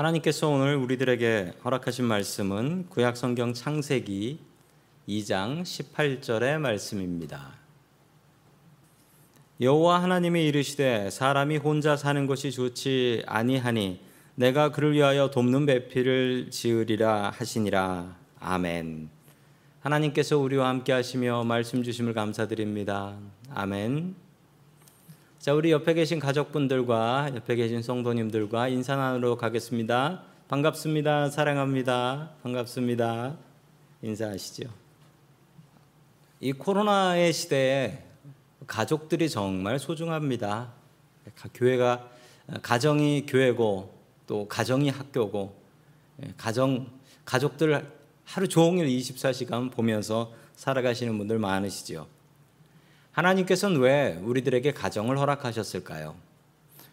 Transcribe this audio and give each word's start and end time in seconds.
하나님께서 0.00 0.48
오늘 0.48 0.76
우리들에게 0.76 1.56
허락하신 1.62 2.06
말씀은 2.06 2.86
구약 2.88 3.18
성경 3.18 3.52
창세기 3.52 4.38
2장 5.06 5.60
18절의 5.60 6.58
말씀입니다. 6.58 7.52
여호와 9.60 10.02
하나님이 10.02 10.46
이르시되 10.46 11.10
사람이 11.10 11.58
혼자 11.58 11.98
사는 11.98 12.26
것이 12.26 12.50
좋지 12.50 13.24
아니하니 13.26 14.00
내가 14.36 14.72
그를 14.72 14.94
위하여 14.94 15.30
돕는 15.30 15.66
배필을 15.66 16.50
지으리라 16.50 17.34
하시니라. 17.36 18.16
아멘. 18.38 19.10
하나님께서 19.80 20.38
우리와 20.38 20.70
함께 20.70 20.94
하시며 20.94 21.44
말씀 21.44 21.82
주심을 21.82 22.14
감사드립니다. 22.14 23.18
아멘. 23.50 24.29
자, 25.40 25.54
우리 25.54 25.70
옆에 25.70 25.94
계신 25.94 26.18
가족분들과 26.18 27.30
옆에 27.34 27.56
계신 27.56 27.80
성도님들과 27.80 28.68
인사 28.68 28.94
나누러 28.94 29.38
가겠습니다. 29.38 30.20
반갑습니다. 30.48 31.30
사랑합니다. 31.30 32.32
반갑습니다. 32.42 33.38
인사하시죠. 34.02 34.68
이 36.40 36.52
코로나의 36.52 37.32
시대에 37.32 38.04
가족들이 38.66 39.30
정말 39.30 39.78
소중합니다. 39.78 40.74
교회가 41.54 42.06
가정이 42.60 43.24
교회고 43.24 43.98
또 44.26 44.46
가정이 44.46 44.90
학교고 44.90 45.56
가정 46.36 46.86
가족들 47.24 47.90
하루 48.26 48.46
종일 48.46 48.88
24시간 48.88 49.72
보면서 49.72 50.34
살아가시는 50.56 51.16
분들 51.16 51.38
많으시죠. 51.38 52.19
하나님께서는 53.12 53.80
왜 53.80 54.18
우리들에게 54.22 54.72
가정을 54.72 55.18
허락하셨을까요? 55.18 56.14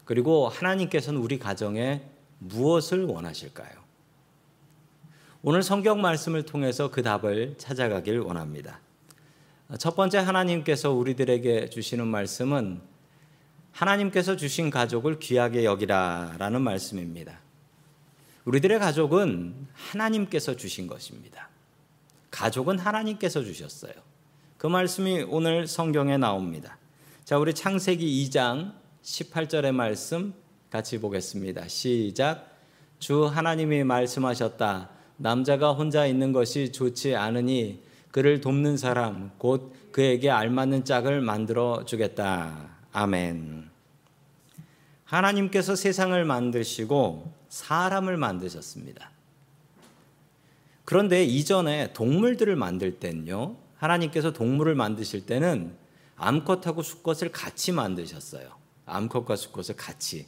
그리고 0.06 0.48
하나님께서는 0.48 1.20
우리 1.20 1.38
가정에 1.38 2.02
무엇을 2.40 3.06
원하실까요? 3.06 3.88
오늘 5.44 5.64
성경 5.64 6.02
말씀을 6.02 6.44
통해서 6.44 6.90
그 6.90 7.04
답을 7.04 7.56
찾아가길 7.58 8.20
원합니다. 8.20 8.80
첫 9.80 9.96
번째 9.96 10.20
하나님께서 10.20 10.92
우리들에게 10.92 11.70
주시는 11.70 12.08
말씀은 12.08 12.82
하나님께서 13.72 14.36
주신 14.36 14.70
가족을 14.70 15.20
귀하게 15.20 15.64
여기라 15.64 16.36
라는 16.40 16.62
말씀입니다. 16.62 17.40
우리들의 18.46 18.80
가족은 18.80 19.68
하나님께서 19.74 20.56
주신 20.56 20.88
것입니다. 20.88 21.50
가족은 22.32 22.80
하나님께서 22.80 23.44
주셨어요. 23.44 23.94
그 24.58 24.66
말씀이 24.66 25.24
오늘 25.30 25.68
성경에 25.68 26.18
나옵니다. 26.18 26.80
자, 27.24 27.38
우리 27.38 27.54
창세기 27.54 28.28
2장 28.28 28.74
18절의 29.04 29.72
말씀 29.72 30.34
같이 30.72 31.00
보겠습니다. 31.00 31.68
시작. 31.68 32.58
주 32.98 33.26
하나님이 33.26 33.84
말씀하셨다. 33.84 34.90
남자가 35.18 35.74
혼자 35.74 36.08
있는 36.08 36.34
것이 36.34 36.72
좋지 36.72 37.16
않으니 37.16 37.84
그를 38.10 38.42
돕는 38.42 38.78
사람 38.78 39.32
곧 39.38 39.76
그에게 39.92 40.32
알맞는 40.32 40.86
짝을 40.86 41.22
만들어 41.22 41.86
주겠다. 41.86 42.78
아멘. 42.94 43.70
하나님께서 45.04 45.76
세상을 45.76 46.26
만드시고 46.26 47.32
사람을 47.50 48.18
만드셨습니다. 48.18 49.12
그런데 50.84 51.24
이전에 51.24 51.94
동물들을 51.94 52.56
만들 52.56 53.00
땐요. 53.00 53.67
하나님께서 53.78 54.34
동물을 54.34 54.76
만드실 54.76 55.26
때는 55.26 55.76
암컷하고 56.16 56.82
수컷을 56.82 57.32
같이 57.32 57.72
만드셨어요. 57.72 58.50
암컷과 58.86 59.36
수컷을 59.36 59.76
같이. 59.76 60.28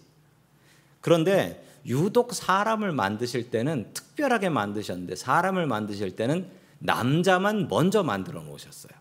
그런데 1.02 1.66
유독 1.86 2.34
사람을 2.34 2.92
만드실 2.92 3.50
때는 3.50 3.92
특별하게 3.94 4.50
만드셨는데 4.50 5.16
사람을 5.16 5.66
만드실 5.66 6.16
때는 6.16 6.50
남자만 6.80 7.68
먼저 7.68 8.04
만들어 8.04 8.42
놓으셨어요. 8.42 8.92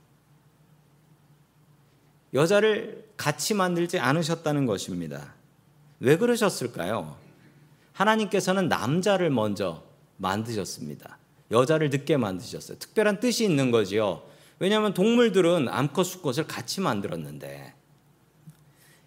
여자를 2.34 3.08
같이 3.16 3.54
만들지 3.54 3.98
않으셨다는 3.98 4.66
것입니다. 4.66 5.34
왜 6.00 6.16
그러셨을까요? 6.16 7.16
하나님께서는 7.92 8.68
남자를 8.68 9.30
먼저 9.30 9.82
만드셨습니다. 10.18 11.18
여자를 11.50 11.90
늦게 11.90 12.16
만드셨어요. 12.16 12.78
특별한 12.78 13.20
뜻이 13.20 13.44
있는 13.44 13.70
거지요. 13.70 14.22
왜냐하면 14.58 14.94
동물들은 14.94 15.68
암컷, 15.68 16.04
수컷을 16.04 16.46
같이 16.46 16.80
만들었는데 16.80 17.74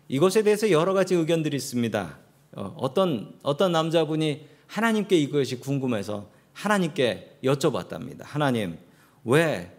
이것에 0.07 0.43
대해서 0.43 0.71
여러 0.71 0.93
가지 0.93 1.15
의견들이 1.15 1.55
있습니다. 1.55 2.17
어, 2.53 2.75
어떤 2.77 3.33
어떤 3.43 3.71
남자분이 3.71 4.45
하나님께 4.67 5.17
이것이 5.17 5.59
궁금해서 5.59 6.29
하나님께 6.53 7.39
여쭤봤답니다. 7.43 8.23
하나님, 8.23 8.77
왜 9.23 9.71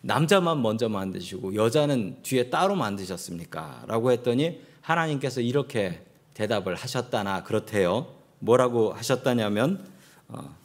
남자만 0.00 0.62
먼저 0.62 0.88
만드시고 0.88 1.54
여자는 1.54 2.22
뒤에 2.22 2.50
따로 2.50 2.74
만드셨습니까? 2.74 3.84
라고 3.86 4.10
했더니 4.12 4.60
하나님께서 4.80 5.40
이렇게 5.40 6.04
대답을 6.34 6.74
하셨다나 6.76 7.42
그렇대요. 7.42 8.14
뭐라고 8.38 8.92
하셨다냐면 8.92 9.84
어, 10.28 10.56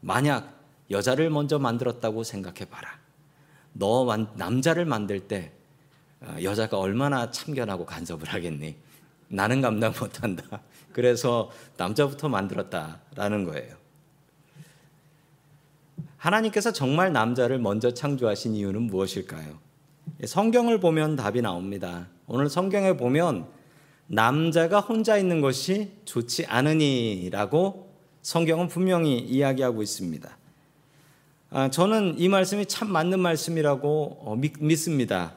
만약 0.00 0.58
여자를 0.90 1.30
먼저 1.30 1.58
만들었다고 1.58 2.24
생각해 2.24 2.64
봐라. 2.70 2.98
너 3.72 4.04
남자를 4.34 4.84
만들 4.84 5.20
때 5.20 5.52
어, 6.20 6.36
여자가 6.42 6.78
얼마나 6.78 7.30
참견하고 7.30 7.86
간섭을 7.86 8.28
하겠니? 8.28 8.76
나는 9.28 9.60
감당 9.60 9.94
못한다. 9.98 10.60
그래서 10.92 11.50
남자부터 11.76 12.28
만들었다라는 12.28 13.44
거예요. 13.44 13.76
하나님께서 16.16 16.72
정말 16.72 17.12
남자를 17.12 17.58
먼저 17.58 17.94
창조하신 17.94 18.54
이유는 18.54 18.82
무엇일까요? 18.82 19.58
성경을 20.26 20.80
보면 20.80 21.16
답이 21.16 21.40
나옵니다. 21.40 22.08
오늘 22.26 22.50
성경에 22.50 22.96
보면 22.96 23.46
남자가 24.06 24.80
혼자 24.80 25.16
있는 25.16 25.40
것이 25.40 25.92
좋지 26.04 26.46
않으니라고 26.46 27.94
성경은 28.22 28.68
분명히 28.68 29.18
이야기하고 29.18 29.82
있습니다. 29.82 30.36
아, 31.50 31.68
저는 31.68 32.14
이 32.18 32.28
말씀이 32.28 32.66
참 32.66 32.90
맞는 32.92 33.18
말씀이라고 33.20 34.18
어, 34.22 34.36
믿습니다. 34.60 35.34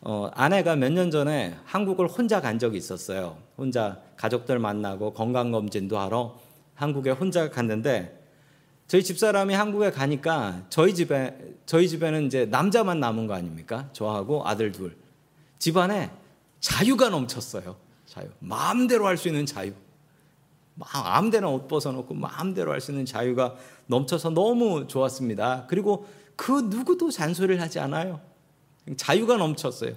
어, 0.00 0.30
아내가 0.34 0.76
몇 0.76 0.92
년 0.92 1.10
전에 1.10 1.56
한국을 1.64 2.06
혼자 2.06 2.40
간 2.40 2.58
적이 2.58 2.78
있었어요. 2.78 3.36
혼자 3.56 4.00
가족들 4.16 4.58
만나고 4.60 5.12
건강검진도 5.14 5.98
하러 5.98 6.38
한국에 6.76 7.10
혼자 7.10 7.50
갔는데 7.50 8.14
저희 8.86 9.02
집사람이 9.02 9.52
한국에 9.52 9.90
가니까 9.90 10.62
저희 10.70 10.94
집에 10.94 11.36
저희 11.66 11.88
집에는 11.88 12.26
이제 12.26 12.46
남자만 12.46 13.00
남은 13.00 13.26
거 13.26 13.34
아닙니까? 13.34 13.88
저하고 13.92 14.46
아들 14.46 14.70
둘. 14.70 14.96
집안에 15.58 16.10
자유가 16.60 17.08
넘쳤어요. 17.08 17.76
자유. 18.06 18.28
마음대로 18.38 19.06
할 19.06 19.16
수 19.18 19.26
있는 19.28 19.44
자유. 19.44 19.72
마음대로 20.78 21.54
옷 21.54 21.68
벗어놓고 21.68 22.14
마음대로 22.14 22.72
할 22.72 22.80
수 22.80 22.92
있는 22.92 23.04
자유가 23.04 23.56
넘쳐서 23.86 24.30
너무 24.30 24.86
좋았습니다. 24.86 25.66
그리고 25.68 26.06
그 26.36 26.52
누구도 26.52 27.10
잔소리를 27.10 27.60
하지 27.60 27.80
않아요. 27.80 28.20
자유가 28.96 29.36
넘쳤어요. 29.36 29.94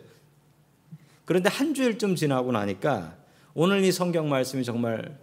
그런데 1.26 1.50
한 1.50 1.74
주일쯤 1.74 2.16
지나고 2.16 2.52
나니까 2.52 3.16
오늘 3.54 3.84
이 3.84 3.92
성경 3.92 4.30
말씀이 4.30 4.64
정말 4.64 5.18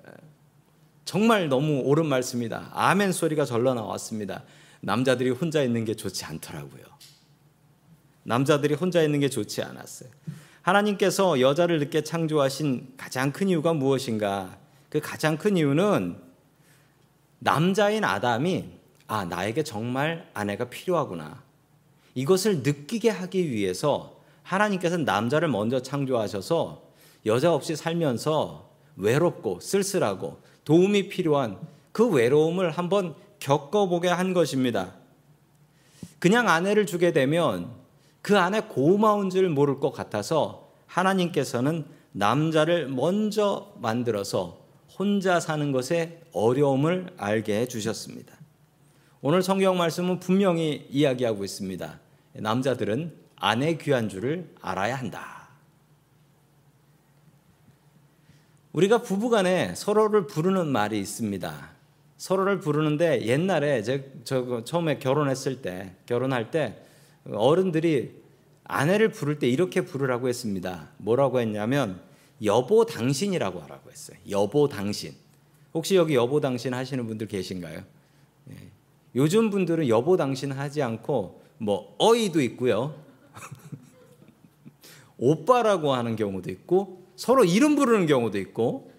정말 1.05 1.49
너무 1.49 1.81
옳은 1.81 2.07
말씀이다. 2.07 2.71
아멘 2.73 3.13
소리가 3.13 3.45
절로 3.45 3.75
나왔습니다. 3.75 4.45
남자들이 4.81 5.31
혼자 5.31 5.63
있는 5.63 5.85
게 5.85 5.95
좋지 5.95 6.25
않더라고요. 6.25 6.85
남자들이 8.23 8.75
혼자 8.75 9.03
있는 9.03 9.19
게 9.21 9.29
좋지 9.29 9.63
않았어요. 9.63 10.11
하나님께서 10.63 11.41
여자를 11.41 11.79
늦게 11.81 12.05
창조하신 12.05 12.95
가장 12.97 13.33
큰 13.33 13.49
이유가 13.49 13.73
무엇인가? 13.73 14.59
그 14.89 15.01
가장 15.01 15.37
큰 15.37 15.57
이유는 15.57 16.19
남자인 17.41 18.05
아담이 18.05 18.79
아, 19.07 19.25
나에게 19.25 19.63
정말 19.63 20.29
아내가 20.35 20.67
필요하구나. 20.67 21.43
이것을 22.15 22.63
느끼게 22.63 23.11
하기 23.11 23.51
위해서 23.51 24.21
하나님께서 24.43 24.97
남자를 24.99 25.49
먼저 25.49 25.81
창조하셔서 25.81 26.83
여자 27.27 27.53
없이 27.53 27.77
살면서 27.77 28.69
외롭고 28.97 29.61
쓸쓸하고 29.61 30.41
도움이 30.65 31.09
필요한 31.09 31.59
그 31.93 32.09
외로움을 32.09 32.71
한번 32.71 33.15
겪어보게 33.39 34.09
한 34.09 34.35
것입니다. 34.35 34.95
그냥 36.19 36.49
아내를 36.49 36.87
주게 36.87 37.13
되면 37.13 37.71
그 38.21 38.39
안에 38.39 38.63
고마운 38.63 39.31
줄 39.31 39.49
모를 39.49 39.79
것 39.79 39.93
같아서 39.93 40.71
하나님께서는 40.87 41.87
남자를 42.13 42.89
먼저 42.89 43.73
만들어서 43.81 44.68
혼자 44.99 45.39
사는 45.39 45.71
것에 45.71 46.21
어려움을 46.33 47.15
알게 47.17 47.61
해 47.61 47.67
주셨습니다. 47.67 48.35
오늘 49.21 49.43
성경 49.43 49.77
말씀은 49.77 50.21
분명히 50.21 50.87
이야기하고 50.91 51.45
있습니다. 51.45 52.01
남자들은 52.35 53.13
아내 53.37 53.77
귀한 53.77 54.09
줄을 54.09 54.53
알아야 54.61 54.97
한다. 54.97 55.49
우리가 58.73 59.03
부부간에 59.03 59.75
서로를 59.75 60.27
부르는 60.27 60.69
말이 60.69 61.01
있습니다. 61.01 61.71
서로를 62.17 62.61
부르는데 62.61 63.27
옛날에 63.27 63.83
제, 63.83 64.13
저 64.25 64.63
처음에 64.65 64.99
결혼했을 64.99 65.63
때 65.63 65.95
결혼할 66.07 66.51
때 66.51 66.83
어른들이 67.33 68.15
아내를 68.65 69.11
부를 69.11 69.39
때 69.39 69.49
이렇게 69.49 69.81
부르라고 69.81 70.29
했습니다. 70.29 70.91
뭐라고 70.99 71.41
했냐면 71.41 72.01
여보 72.45 72.85
당신이라고 72.85 73.61
하라고 73.61 73.91
했어요. 73.91 74.19
여보 74.31 74.69
당신. 74.69 75.15
혹시 75.75 75.97
여기 75.97 76.15
여보 76.15 76.41
당신 76.41 76.75
하시는 76.75 77.07
분들 77.07 77.29
계신가요? 77.29 77.83
예. 78.51 78.55
요즘 79.15 79.51
분들은 79.51 79.89
여보 79.89 80.17
당신 80.17 80.53
하지 80.53 80.83
않고 80.83 81.43
뭐 81.59 81.97
어이도 81.99 82.41
있고요. 82.43 82.95
오빠라고 85.19 85.93
하는 85.93 86.17
경우도 86.17 86.51
있고 86.51 87.05
서로 87.17 87.45
이름 87.45 87.75
부르는 87.75 88.07
경우도 88.07 88.39
있고 88.39 88.93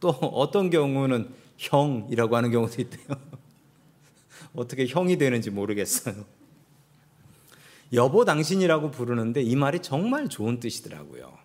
또 0.00 0.08
어떤 0.08 0.70
경우는 0.70 1.30
형이라고 1.58 2.36
하는 2.36 2.50
경우도 2.50 2.80
있대요. 2.82 3.06
어떻게 4.56 4.86
형이 4.86 5.18
되는지 5.18 5.50
모르겠어요. 5.50 6.24
여보 7.92 8.24
당신이라고 8.24 8.90
부르는데 8.90 9.42
이 9.42 9.54
말이 9.54 9.80
정말 9.80 10.28
좋은 10.28 10.60
뜻이더라고요. 10.60 11.42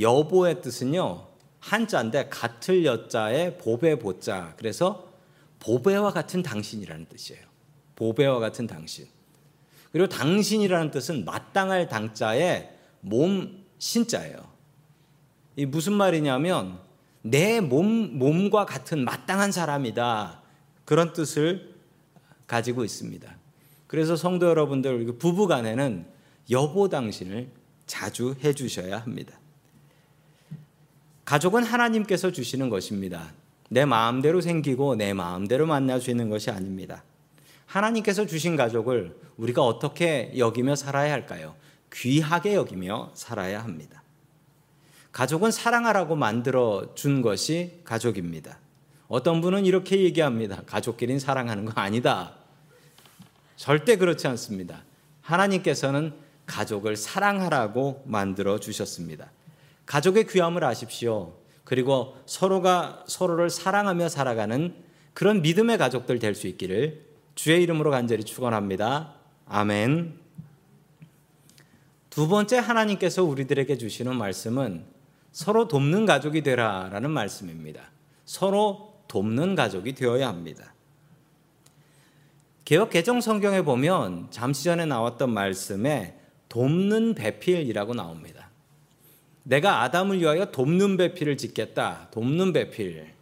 여보의 0.00 0.62
뜻은요. 0.62 1.26
한자인데 1.60 2.28
같을 2.28 2.84
여자에 2.84 3.58
보배 3.58 3.98
보자. 3.98 4.54
그래서 4.56 5.10
보배와 5.58 6.12
같은 6.12 6.42
당신이라는 6.42 7.06
뜻이에요. 7.06 7.42
보배와 7.96 8.38
같은 8.38 8.66
당신. 8.66 9.06
그리고 9.92 10.08
당신이라는 10.08 10.90
뜻은 10.90 11.24
마땅할 11.24 11.88
당자에 11.88 12.70
몸 13.00 13.64
신자예요. 13.78 14.38
이 15.56 15.66
무슨 15.66 15.92
말이냐면 15.92 16.78
내 17.22 17.60
몸, 17.60 18.18
몸과 18.18 18.64
같은 18.64 19.04
마땅한 19.04 19.52
사람이다. 19.52 20.40
그런 20.84 21.12
뜻을 21.12 21.74
가지고 22.46 22.84
있습니다. 22.84 23.36
그래서 23.86 24.16
성도 24.16 24.46
여러분들 24.46 25.18
부부 25.18 25.46
간에는 25.46 26.06
여보 26.50 26.88
당신을 26.88 27.50
자주 27.86 28.34
해 28.42 28.52
주셔야 28.52 28.98
합니다. 28.98 29.39
가족은 31.30 31.62
하나님께서 31.62 32.32
주시는 32.32 32.70
것입니다. 32.70 33.32
내 33.68 33.84
마음대로 33.84 34.40
생기고 34.40 34.96
내 34.96 35.12
마음대로 35.12 35.64
만날 35.64 36.00
수 36.00 36.10
있는 36.10 36.28
것이 36.28 36.50
아닙니다. 36.50 37.04
하나님께서 37.66 38.26
주신 38.26 38.56
가족을 38.56 39.16
우리가 39.36 39.64
어떻게 39.64 40.32
여기며 40.36 40.74
살아야 40.74 41.12
할까요? 41.12 41.54
귀하게 41.92 42.56
여기며 42.56 43.12
살아야 43.14 43.62
합니다. 43.62 44.02
가족은 45.12 45.52
사랑하라고 45.52 46.16
만들어 46.16 46.96
준 46.96 47.22
것이 47.22 47.80
가족입니다. 47.84 48.58
어떤 49.06 49.40
분은 49.40 49.66
이렇게 49.66 50.00
얘기합니다. 50.00 50.62
가족끼리는 50.66 51.20
사랑하는 51.20 51.64
거 51.64 51.80
아니다. 51.80 52.34
절대 53.54 53.94
그렇지 53.94 54.26
않습니다. 54.26 54.82
하나님께서는 55.20 56.12
가족을 56.46 56.96
사랑하라고 56.96 58.02
만들어 58.04 58.58
주셨습니다. 58.58 59.30
가족의 59.90 60.28
귀함을 60.28 60.62
아십시오. 60.62 61.34
그리고 61.64 62.16
서로가 62.24 63.02
서로를 63.08 63.50
사랑하며 63.50 64.08
살아가는 64.08 64.72
그런 65.14 65.42
믿음의 65.42 65.78
가족들 65.78 66.20
될 66.20 66.36
수 66.36 66.46
있기를 66.46 67.04
주의 67.34 67.60
이름으로 67.64 67.90
간절히 67.90 68.22
축원합니다. 68.22 69.14
아멘. 69.46 70.16
두 72.08 72.28
번째 72.28 72.58
하나님께서 72.58 73.24
우리들에게 73.24 73.78
주시는 73.78 74.14
말씀은 74.14 74.84
서로 75.32 75.66
돕는 75.66 76.06
가족이 76.06 76.42
되라라는 76.42 77.10
말씀입니다. 77.10 77.90
서로 78.24 78.94
돕는 79.08 79.56
가족이 79.56 79.96
되어야 79.96 80.28
합니다. 80.28 80.72
개혁 82.64 82.90
개정 82.90 83.20
성경에 83.20 83.62
보면 83.62 84.28
잠시 84.30 84.62
전에 84.62 84.86
나왔던 84.86 85.34
말씀에 85.34 86.16
돕는 86.48 87.16
배필이라고 87.16 87.94
나옵니다. 87.94 88.39
내가 89.50 89.82
아담을 89.82 90.20
위하여 90.20 90.52
돕는 90.52 90.96
배필을 90.96 91.36
짓겠다. 91.36 92.06
돕는 92.12 92.52
배필. 92.52 93.12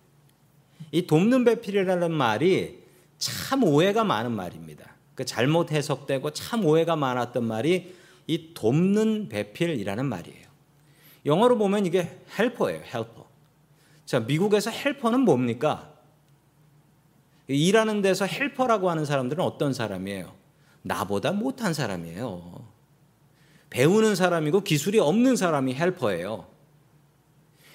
이 0.93 1.07
돕는 1.07 1.45
배필이라는 1.45 2.13
말이 2.13 2.83
참 3.17 3.65
오해가 3.65 4.05
많은 4.05 4.33
말입니다. 4.33 4.95
그 5.15 5.25
잘못 5.25 5.73
해석되고 5.73 6.33
참 6.33 6.67
오해가 6.67 6.97
많았던 6.97 7.45
말이 7.45 7.95
이 8.27 8.53
돕는 8.53 9.31
배필이라는 9.31 10.05
말이에요. 10.05 10.47
영어로 11.25 11.57
보면 11.57 11.87
이게 11.87 12.19
helper예요, 12.39 12.83
helper. 12.83 13.27
자, 14.05 14.21
미국에서 14.21 14.71
helper는 14.71 15.21
뭡니까? 15.21 15.95
일하는 17.47 18.03
데서 18.03 18.27
helper라고 18.27 18.91
하는 18.91 19.07
사람들은 19.07 19.43
어떤 19.43 19.73
사람이에요? 19.73 20.35
나보다 20.83 21.33
못한 21.33 21.73
사람이에요. 21.73 22.78
배우는 23.71 24.15
사람이고 24.15 24.63
기술이 24.63 24.99
없는 24.99 25.37
사람이 25.37 25.75
helper예요. 25.75 26.47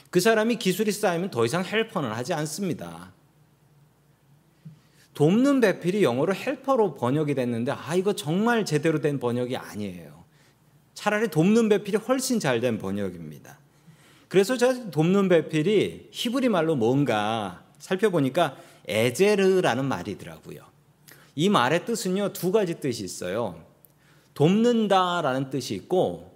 그 0.09 0.19
사람이 0.19 0.57
기술이 0.57 0.91
쌓이면 0.91 1.31
더 1.31 1.45
이상 1.45 1.63
헬퍼는 1.63 2.11
하지 2.11 2.33
않습니다. 2.33 3.13
돕는 5.13 5.59
배필이 5.61 6.03
영어로 6.03 6.33
헬퍼로 6.33 6.95
번역이 6.95 7.35
됐는데 7.35 7.71
아 7.71 7.95
이거 7.95 8.13
정말 8.13 8.65
제대로 8.65 8.99
된 8.99 9.19
번역이 9.19 9.55
아니에요. 9.57 10.23
차라리 10.93 11.27
돕는 11.29 11.69
배필이 11.69 11.97
훨씬 11.97 12.39
잘 12.39 12.59
된 12.59 12.77
번역입니다. 12.77 13.59
그래서 14.27 14.57
제가 14.57 14.89
돕는 14.89 15.29
배필이 15.29 16.09
히브리 16.11 16.49
말로 16.49 16.75
뭔가 16.75 17.63
살펴보니까 17.77 18.57
에제르라는 18.87 19.85
말이더라고요. 19.85 20.61
이 21.35 21.49
말의 21.49 21.85
뜻은요, 21.85 22.33
두 22.33 22.51
가지 22.51 22.79
뜻이 22.79 23.03
있어요. 23.03 23.63
돕는다라는 24.33 25.49
뜻이 25.49 25.75
있고, 25.75 26.31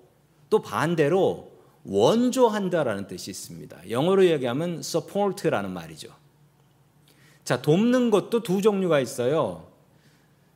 또 0.49 0.61
반대로 0.61 1.51
원조한다라는 1.83 3.07
뜻이 3.07 3.31
있습니다. 3.31 3.89
영어로 3.89 4.25
얘기하면 4.25 4.79
support라는 4.79 5.71
말이죠. 5.71 6.09
자, 7.44 7.61
돕는 7.61 8.11
것도 8.11 8.44
두 8.44 8.61
종류가 8.61 8.99
있어요. 8.99 9.67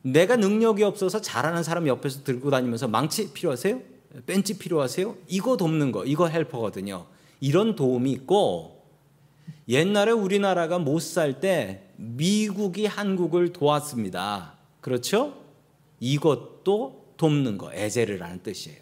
내가 0.02 0.36
능력이 0.36 0.82
없어서 0.82 1.20
잘하는 1.20 1.62
사람 1.62 1.86
옆에서 1.86 2.22
들고 2.24 2.50
다니면서 2.50 2.88
망치 2.88 3.32
필요하세요? 3.32 3.80
벤치 4.26 4.58
필요하세요? 4.58 5.16
이거 5.28 5.56
돕는 5.56 5.92
거, 5.92 6.04
이거 6.04 6.26
헬퍼거든요. 6.28 7.06
이런 7.40 7.76
도움이 7.76 8.10
있고, 8.12 8.84
옛날에 9.68 10.12
우리나라가 10.12 10.78
못 10.78 11.00
살 11.00 11.40
때 11.40 11.88
미국이 11.96 12.86
한국을 12.86 13.52
도왔습니다. 13.52 14.54
그렇죠? 14.80 15.34
이것도 16.00 17.01
돕는 17.22 17.56
거, 17.56 17.72
에제르라는 17.72 18.42
뜻이에요. 18.42 18.80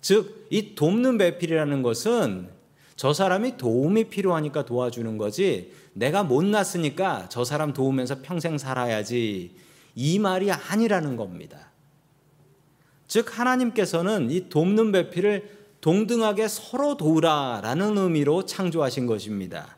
즉, 0.00 0.46
이 0.50 0.76
돕는 0.76 1.18
배필이라는 1.18 1.82
것은 1.82 2.48
저 2.94 3.12
사람이 3.12 3.56
도움이 3.56 4.04
필요하니까 4.04 4.64
도와주는 4.64 5.18
거지, 5.18 5.72
내가 5.94 6.22
못났으니까 6.22 7.28
저 7.28 7.44
사람 7.44 7.72
도우면서 7.72 8.22
평생 8.22 8.56
살아야지, 8.56 9.50
이 9.96 10.18
말이 10.20 10.52
아니라는 10.52 11.16
겁니다. 11.16 11.72
즉, 13.08 13.36
하나님께서는 13.36 14.30
이 14.30 14.48
돕는 14.48 14.92
배필을 14.92 15.58
동등하게 15.80 16.46
서로 16.46 16.96
도우라라는 16.96 17.98
의미로 17.98 18.46
창조하신 18.46 19.06
것입니다. 19.06 19.76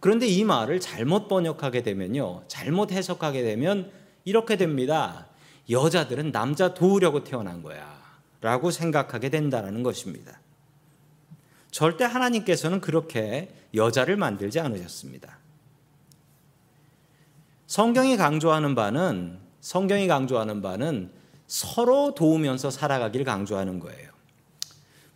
그런데 0.00 0.26
이 0.26 0.42
말을 0.42 0.80
잘못 0.80 1.28
번역하게 1.28 1.82
되면요. 1.82 2.44
잘못 2.48 2.92
해석하게 2.92 3.42
되면 3.42 3.90
이렇게 4.24 4.56
됩니다. 4.56 5.26
여자들은 5.70 6.32
남자 6.32 6.74
도우려고 6.74 7.24
태어난 7.24 7.62
거야. 7.62 7.96
라고 8.40 8.70
생각하게 8.70 9.30
된다는 9.30 9.82
것입니다. 9.82 10.40
절대 11.70 12.04
하나님께서는 12.04 12.80
그렇게 12.80 13.54
여자를 13.74 14.16
만들지 14.16 14.60
않으셨습니다. 14.60 15.38
성경이 17.66 18.16
강조하는 18.16 18.74
바는 18.74 19.38
성경이 19.60 20.06
강조하는 20.06 20.62
바는 20.62 21.10
서로 21.46 22.14
도우면서 22.14 22.70
살아가길 22.70 23.24
강조하는 23.24 23.80
거예요. 23.80 24.10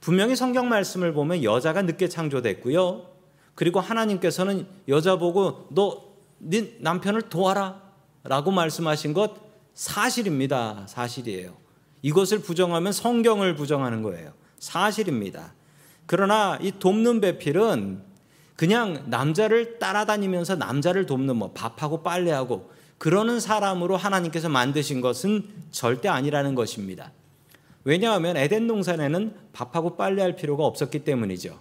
분명히 0.01 0.35
성경 0.35 0.69
말씀을 0.69 1.13
보면 1.13 1.45
여자가 1.45 1.83
늦게 1.83 2.09
창조됐고요. 2.09 3.07
그리고 3.55 3.81
하나님께서는 3.81 4.67
여자 4.89 5.17
보고 5.17 5.69
너 5.71 6.11
네 6.41 6.77
남편을 6.81 7.23
도와라 7.23 7.83
라고 8.25 8.51
말씀하신 8.51 9.13
것 9.13 9.50
사실입니다. 9.81 10.85
사실이에요. 10.87 11.55
이것을 12.03 12.41
부정하면 12.41 12.93
성경을 12.93 13.57
부정하는 13.57 14.03
거예요. 14.03 14.35
사실입니다. 14.59 15.55
그러나 16.05 16.59
이 16.61 16.71
돕는 16.79 17.23
배필은 17.23 18.03
그냥 18.57 19.05
남자를 19.07 19.79
따라다니면서 19.79 20.57
남자를 20.57 21.07
돕는 21.07 21.35
뭐 21.35 21.53
밥하고 21.53 22.03
빨래하고 22.03 22.71
그러는 22.99 23.41
사람으로 23.41 23.97
하나님께서 23.97 24.51
만드신 24.51 25.01
것은 25.01 25.49
절대 25.71 26.11
아니라는 26.11 26.55
것입니다. 26.55 27.13
왜냐하면 27.85 28.37
에덴 28.37 28.67
동산에는 28.67 29.35
밥하고 29.55 29.97
빨래할 29.97 30.37
필요가 30.37 30.67
없었기 30.67 31.05
때문이죠. 31.05 31.59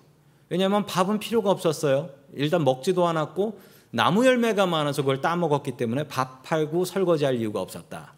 왜냐하면 0.49 0.85
밥은 0.85 1.19
필요가 1.19 1.51
없었어요. 1.51 2.09
일단 2.33 2.65
먹지도 2.65 3.07
않았고 3.07 3.61
나무 3.91 4.25
열매가 4.25 4.65
많아서 4.65 5.01
그걸 5.01 5.21
따먹었기 5.21 5.77
때문에 5.77 6.07
밥 6.07 6.43
팔고 6.43 6.85
설거지할 6.85 7.35
이유가 7.35 7.61
없었다. 7.61 8.13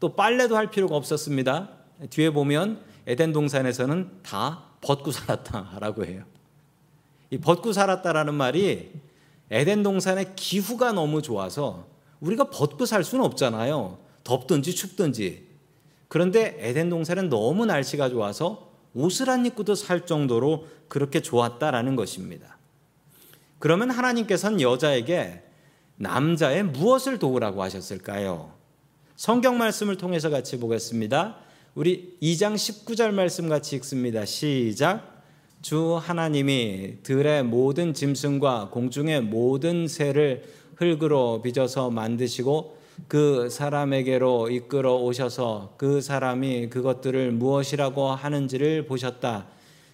또 0.00 0.14
빨래도 0.16 0.56
할 0.56 0.70
필요가 0.70 0.96
없었습니다. 0.96 1.68
뒤에 2.10 2.30
보면 2.30 2.80
에덴 3.06 3.32
동산에서는 3.32 4.10
다 4.22 4.64
벗고 4.80 5.12
살았다라고 5.12 6.06
해요. 6.06 6.24
이 7.30 7.38
벗고 7.38 7.72
살았다라는 7.72 8.34
말이 8.34 8.90
에덴 9.50 9.82
동산의 9.82 10.34
기후가 10.36 10.92
너무 10.92 11.22
좋아서 11.22 11.86
우리가 12.20 12.50
벗고 12.50 12.86
살 12.86 13.04
수는 13.04 13.24
없잖아요. 13.24 13.98
덥든지 14.24 14.74
춥든지. 14.74 15.46
그런데 16.08 16.56
에덴 16.58 16.90
동산은 16.90 17.28
너무 17.28 17.66
날씨가 17.66 18.08
좋아서 18.08 18.70
옷을 18.94 19.30
안 19.30 19.46
입고도 19.46 19.74
살 19.74 20.06
정도로 20.06 20.66
그렇게 20.88 21.20
좋았다라는 21.22 21.94
것입니다. 21.94 22.58
그러면 23.60 23.90
하나님께서는 23.90 24.60
여자에게 24.60 25.42
남자의 25.96 26.64
무엇을 26.64 27.18
도우라고 27.18 27.62
하셨을까요? 27.62 28.54
성경 29.16 29.58
말씀을 29.58 29.98
통해서 29.98 30.30
같이 30.30 30.58
보겠습니다. 30.58 31.36
우리 31.74 32.16
2장 32.22 32.54
19절 32.54 33.12
말씀 33.12 33.50
같이 33.50 33.76
읽습니다. 33.76 34.24
시작. 34.24 35.22
주 35.60 36.00
하나님이 36.02 37.02
들의 37.02 37.44
모든 37.44 37.92
짐승과 37.92 38.70
공중의 38.72 39.20
모든 39.24 39.86
새를 39.86 40.42
흙으로 40.76 41.42
빚어서 41.42 41.90
만드시고 41.90 42.78
그 43.08 43.50
사람에게로 43.50 44.48
이끌어 44.48 44.96
오셔서 44.96 45.74
그 45.76 46.00
사람이 46.00 46.70
그것들을 46.70 47.32
무엇이라고 47.32 48.08
하는지를 48.08 48.86
보셨다. 48.86 49.48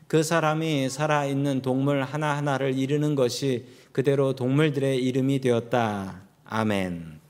그 0.06 0.22
사람이 0.22 0.88
살아있는 0.88 1.62
동물 1.62 2.02
하나하나를 2.02 2.78
이르는 2.78 3.14
것이 3.14 3.66
그대로 3.92 4.34
동물들의 4.34 5.02
이름이 5.02 5.40
되었다. 5.40 6.22
아멘. 6.44 7.20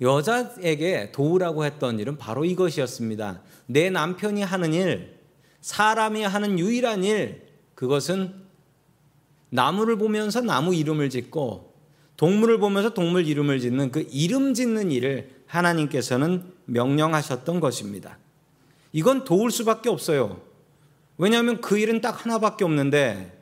여자에게 0.00 1.10
도우라고 1.12 1.64
했던 1.64 1.98
일은 1.98 2.18
바로 2.18 2.44
이것이었습니다. 2.44 3.40
내 3.66 3.90
남편이 3.90 4.42
하는 4.42 4.74
일, 4.74 5.16
사람이 5.62 6.22
하는 6.22 6.58
유일한 6.58 7.02
일, 7.02 7.46
그것은 7.74 8.34
나무를 9.50 9.96
보면서 9.96 10.40
나무 10.40 10.74
이름을 10.74 11.10
짓고 11.10 11.74
동물을 12.16 12.58
보면서 12.58 12.90
동물 12.90 13.26
이름을 13.26 13.60
짓는 13.60 13.90
그 13.90 14.06
이름 14.10 14.54
짓는 14.54 14.92
일을 14.92 15.30
하나님께서는 15.46 16.52
명령하셨던 16.66 17.60
것입니다. 17.60 18.18
이건 18.92 19.24
도울 19.24 19.50
수밖에 19.50 19.88
없어요. 19.88 20.40
왜냐하면 21.18 21.60
그 21.60 21.78
일은 21.78 22.00
딱 22.00 22.24
하나밖에 22.24 22.64
없는데 22.64 23.32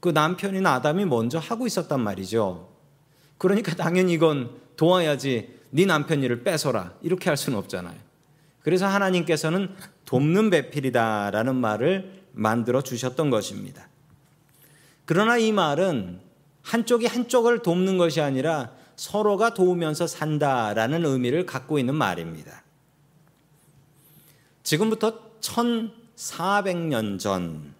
그 0.00 0.10
남편인 0.10 0.66
아담이 0.66 1.04
먼저 1.06 1.38
하고 1.38 1.66
있었단 1.66 2.00
말이죠. 2.00 2.70
그러니까 3.38 3.74
당연히 3.74 4.12
이건 4.12 4.50
도와야지 4.76 5.54
네 5.70 5.86
남편 5.86 6.22
일을 6.22 6.44
뺏어라 6.44 6.94
이렇게 7.02 7.30
할 7.30 7.36
수는 7.36 7.58
없잖아요. 7.58 7.96
그래서 8.62 8.86
하나님께서는 8.86 9.74
돕는 10.04 10.50
배필이다라는 10.50 11.56
말을 11.56 12.22
만들어 12.32 12.82
주셨던 12.82 13.30
것입니다. 13.30 13.88
그러나 15.04 15.36
이 15.36 15.52
말은 15.52 16.20
한쪽이 16.62 17.06
한쪽을 17.06 17.62
돕는 17.62 17.98
것이 17.98 18.20
아니라 18.20 18.72
서로가 18.96 19.54
도우면서 19.54 20.06
산다라는 20.06 21.04
의미를 21.04 21.44
갖고 21.46 21.78
있는 21.78 21.94
말입니다. 21.94 22.62
지금부터 24.62 25.38
1400년 26.16 27.18
전 27.18 27.74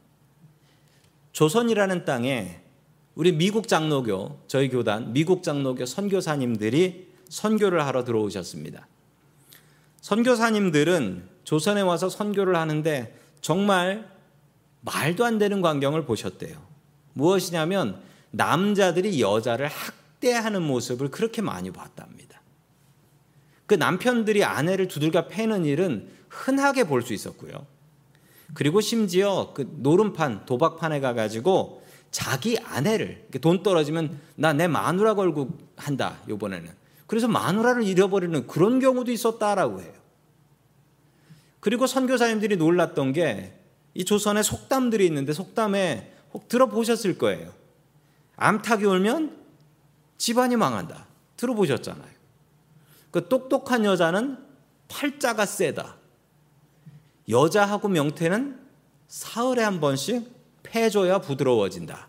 조선이라는 1.33 2.05
땅에 2.05 2.61
우리 3.14 3.33
미국 3.33 3.69
장로교, 3.69 4.41
저희 4.49 4.69
교단 4.69 5.12
미국 5.12 5.43
장로교 5.43 5.87
선교사님들이 5.87 7.12
선교를 7.29 7.85
하러 7.87 8.05
들어오셨습니다. 8.05 8.87
선교사님들은 10.00 11.29
조선에 11.45 11.81
와서 11.81 12.09
선교를 12.09 12.57
하는데 12.57 13.19
정말 13.41 14.11
말도 14.81 15.25
안 15.25 15.38
되는 15.38 15.62
광경을 15.62 16.05
보셨대요. 16.05 16.61
무엇이냐면 17.14 18.00
남자들이 18.31 19.21
여자를 19.21 19.69
학대하는 19.69 20.62
모습을 20.62 21.11
그렇게 21.11 21.41
많이 21.41 21.71
봤답니다. 21.71 22.41
그 23.67 23.75
남편들이 23.75 24.45
아내를 24.45 24.88
두들겨 24.88 25.29
패는 25.29 25.64
일은 25.64 26.09
흔하게 26.29 26.85
볼 26.85 27.03
수 27.03 27.14
있었고요. 27.14 27.74
그리고 28.54 28.80
심지어 28.80 29.52
그 29.54 29.68
노름판, 29.78 30.46
도박판에 30.46 31.00
가가지고 31.00 31.82
자기 32.11 32.58
아내를 32.58 33.28
돈 33.40 33.62
떨어지면 33.62 34.18
나 34.37 34.52
내 34.52 34.68
마누라 34.68 35.14
걸고 35.14 35.50
한다, 35.76 36.18
요번에는. 36.28 36.70
그래서 37.06 37.28
마누라를 37.28 37.82
잃어버리는 37.84 38.46
그런 38.46 38.78
경우도 38.78 39.11
있었다라고 39.11 39.80
해요. 39.82 39.92
그리고 41.61 41.87
선교사님들이 41.87 42.56
놀랐던 42.56 43.12
게 43.12 43.64
이 43.94 44.04
조선에 44.04 44.42
속담들이 44.42 45.06
있는데 45.06 45.32
속담에 45.32 46.12
혹 46.32 46.49
들어보셨을 46.49 47.16
거예요. 47.16 47.52
암탉이 48.37 48.84
울면 48.84 49.37
집안이 50.18 50.56
망한다. 50.56 51.06
들어보셨잖아요. 51.37 52.14
그 53.12 53.28
똑똑한 53.28 53.84
여자는 53.84 54.38
팔자가 54.88 55.46
세다. 55.46 55.96
여자하고 57.28 57.88
명태는 57.88 58.59
사흘에 59.09 59.62
한 59.62 59.81
번씩 59.81 60.31
패줘야 60.62 61.21
부드러워진다. 61.21 62.09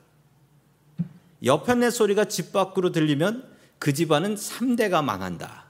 여편네 1.43 1.91
소리가 1.91 2.25
집 2.25 2.51
밖으로 2.51 2.91
들리면 2.91 3.48
그 3.79 3.93
집안은 3.93 4.36
3대가 4.36 5.03
망한다. 5.03 5.65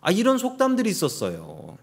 아, 0.00 0.10
이런 0.10 0.36
속담들이 0.36 0.90
있었어요. 0.90 1.78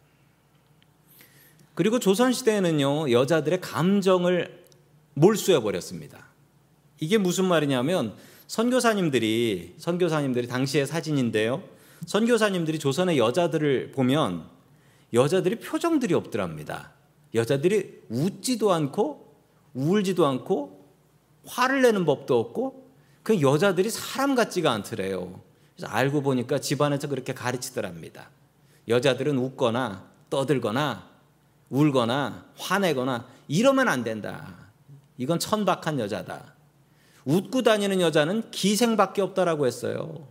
그리고 1.73 1.99
조선시대에는요, 1.99 3.11
여자들의 3.11 3.61
감정을 3.61 4.65
몰수해 5.13 5.61
버렸습니다. 5.61 6.27
이게 6.99 7.17
무슨 7.17 7.45
말이냐면, 7.45 8.13
선교사님들이, 8.47 9.75
선교사님들이 9.77 10.47
당시의 10.47 10.85
사진인데요. 10.85 11.63
선교사님들이 12.05 12.79
조선의 12.79 13.17
여자들을 13.17 13.93
보면 13.93 14.45
여자들이 15.13 15.59
표정들이 15.59 16.13
없더랍니다. 16.13 16.91
여자들이 17.33 18.03
웃지도 18.09 18.73
않고 18.73 19.35
울지도 19.73 20.25
않고 20.25 20.85
화를 21.45 21.81
내는 21.81 22.05
법도 22.05 22.39
없고 22.39 22.89
그 23.23 23.41
여자들이 23.41 23.89
사람 23.89 24.35
같지가 24.35 24.71
않더래요. 24.71 25.41
그래서 25.75 25.91
알고 25.91 26.21
보니까 26.21 26.59
집안에서 26.59 27.07
그렇게 27.07 27.33
가르치더랍니다. 27.33 28.29
여자들은 28.87 29.37
웃거나 29.37 30.09
떠들거나 30.29 31.07
울거나 31.69 32.45
화내거나 32.57 33.27
이러면 33.47 33.87
안 33.87 34.03
된다. 34.03 34.55
이건 35.17 35.39
천박한 35.39 35.99
여자다. 35.99 36.55
웃고 37.25 37.61
다니는 37.61 38.01
여자는 38.01 38.49
기생밖에 38.51 39.21
없다라고 39.21 39.67
했어요. 39.67 40.27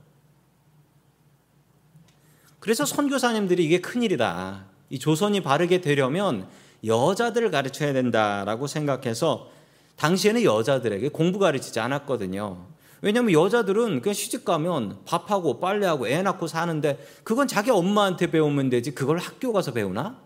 그래서 2.68 2.84
선교사님들이 2.84 3.64
이게 3.64 3.80
큰일이다. 3.80 4.66
이 4.90 4.98
조선이 4.98 5.40
바르게 5.40 5.80
되려면 5.80 6.46
여자들을 6.84 7.50
가르쳐야 7.50 7.94
된다라고 7.94 8.66
생각해서 8.66 9.48
당시에는 9.96 10.42
여자들에게 10.42 11.08
공부 11.08 11.38
가르치지 11.38 11.80
않았거든요. 11.80 12.66
왜냐하면 13.00 13.32
여자들은 13.32 14.02
그냥 14.02 14.12
시집 14.12 14.44
가면 14.44 14.98
밥하고 15.06 15.60
빨래하고 15.60 16.08
애 16.08 16.20
낳고 16.20 16.46
사는데 16.46 17.02
그건 17.24 17.48
자기 17.48 17.70
엄마한테 17.70 18.30
배우면 18.30 18.68
되지 18.68 18.90
그걸 18.90 19.16
학교 19.16 19.54
가서 19.54 19.72
배우나? 19.72 20.18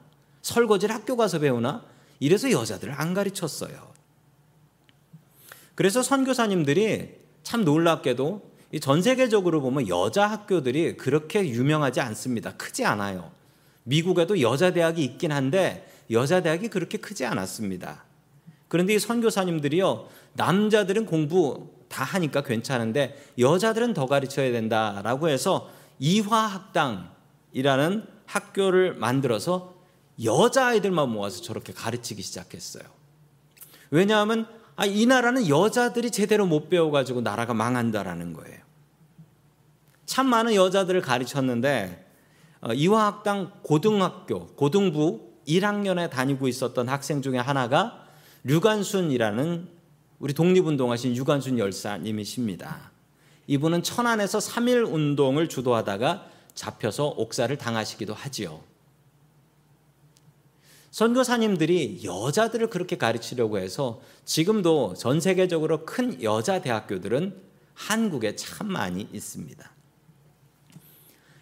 설거지를 0.42 0.92
학교 0.92 1.16
가서 1.16 1.38
배우나? 1.38 1.84
이래서 2.18 2.50
여자들을 2.50 2.92
안 2.92 3.14
가르쳤어요. 3.14 3.92
그래서 5.76 6.02
선교사님들이 6.02 7.18
참 7.44 7.64
놀랍게도 7.64 8.50
전 8.80 9.02
세계적으로 9.02 9.60
보면 9.60 9.88
여자 9.88 10.26
학교들이 10.26 10.96
그렇게 10.96 11.46
유명하지 11.48 12.00
않습니다. 12.00 12.56
크지 12.56 12.84
않아요. 12.84 13.30
미국에도 13.84 14.40
여자 14.40 14.72
대학이 14.72 15.04
있긴 15.04 15.32
한데 15.32 15.88
여자 16.10 16.40
대학이 16.40 16.68
그렇게 16.68 16.98
크지 16.98 17.26
않았습니다. 17.26 18.04
그런데 18.68 18.94
이 18.94 18.98
선교사님들이요, 18.98 20.08
남자들은 20.34 21.04
공부 21.06 21.68
다 21.88 22.04
하니까 22.04 22.42
괜찮은데 22.42 23.22
여자들은 23.38 23.92
더 23.92 24.06
가르쳐야 24.06 24.50
된다라고 24.50 25.28
해서 25.28 25.70
이화학당이라는 25.98 27.12
학교를 28.24 28.94
만들어서 28.94 29.74
여자아이들만 30.22 31.10
모아서 31.10 31.42
저렇게 31.42 31.72
가르치기 31.74 32.22
시작했어요. 32.22 32.84
왜냐하면 33.90 34.46
아, 34.76 34.86
이 34.86 35.06
나라는 35.06 35.48
여자들이 35.48 36.10
제대로 36.10 36.46
못 36.46 36.68
배워가지고 36.68 37.20
나라가 37.20 37.54
망한다라는 37.54 38.32
거예요. 38.32 38.58
참 40.06 40.26
많은 40.26 40.54
여자들을 40.54 41.00
가르쳤는데 41.00 42.06
어, 42.60 42.72
이화학당 42.72 43.52
고등학교, 43.62 44.46
고등부 44.48 45.32
1학년에 45.46 46.10
다니고 46.10 46.48
있었던 46.48 46.88
학생 46.88 47.20
중에 47.22 47.38
하나가 47.38 48.06
류관순이라는 48.44 49.68
우리 50.20 50.34
독립운동하신 50.34 51.16
유관순 51.16 51.58
열사님이십니다. 51.58 52.92
이분은 53.48 53.82
천안에서 53.82 54.38
3일 54.38 54.92
운동을 54.92 55.48
주도하다가 55.48 56.26
잡혀서 56.54 57.14
옥사를 57.16 57.56
당하시기도 57.58 58.14
하지요. 58.14 58.60
선교사님들이 60.92 62.02
여자들을 62.04 62.68
그렇게 62.68 62.96
가르치려고 62.98 63.58
해서 63.58 64.02
지금도 64.26 64.94
전 64.94 65.20
세계적으로 65.20 65.86
큰 65.86 66.22
여자 66.22 66.60
대학교들은 66.60 67.34
한국에 67.74 68.36
참 68.36 68.70
많이 68.70 69.08
있습니다. 69.10 69.70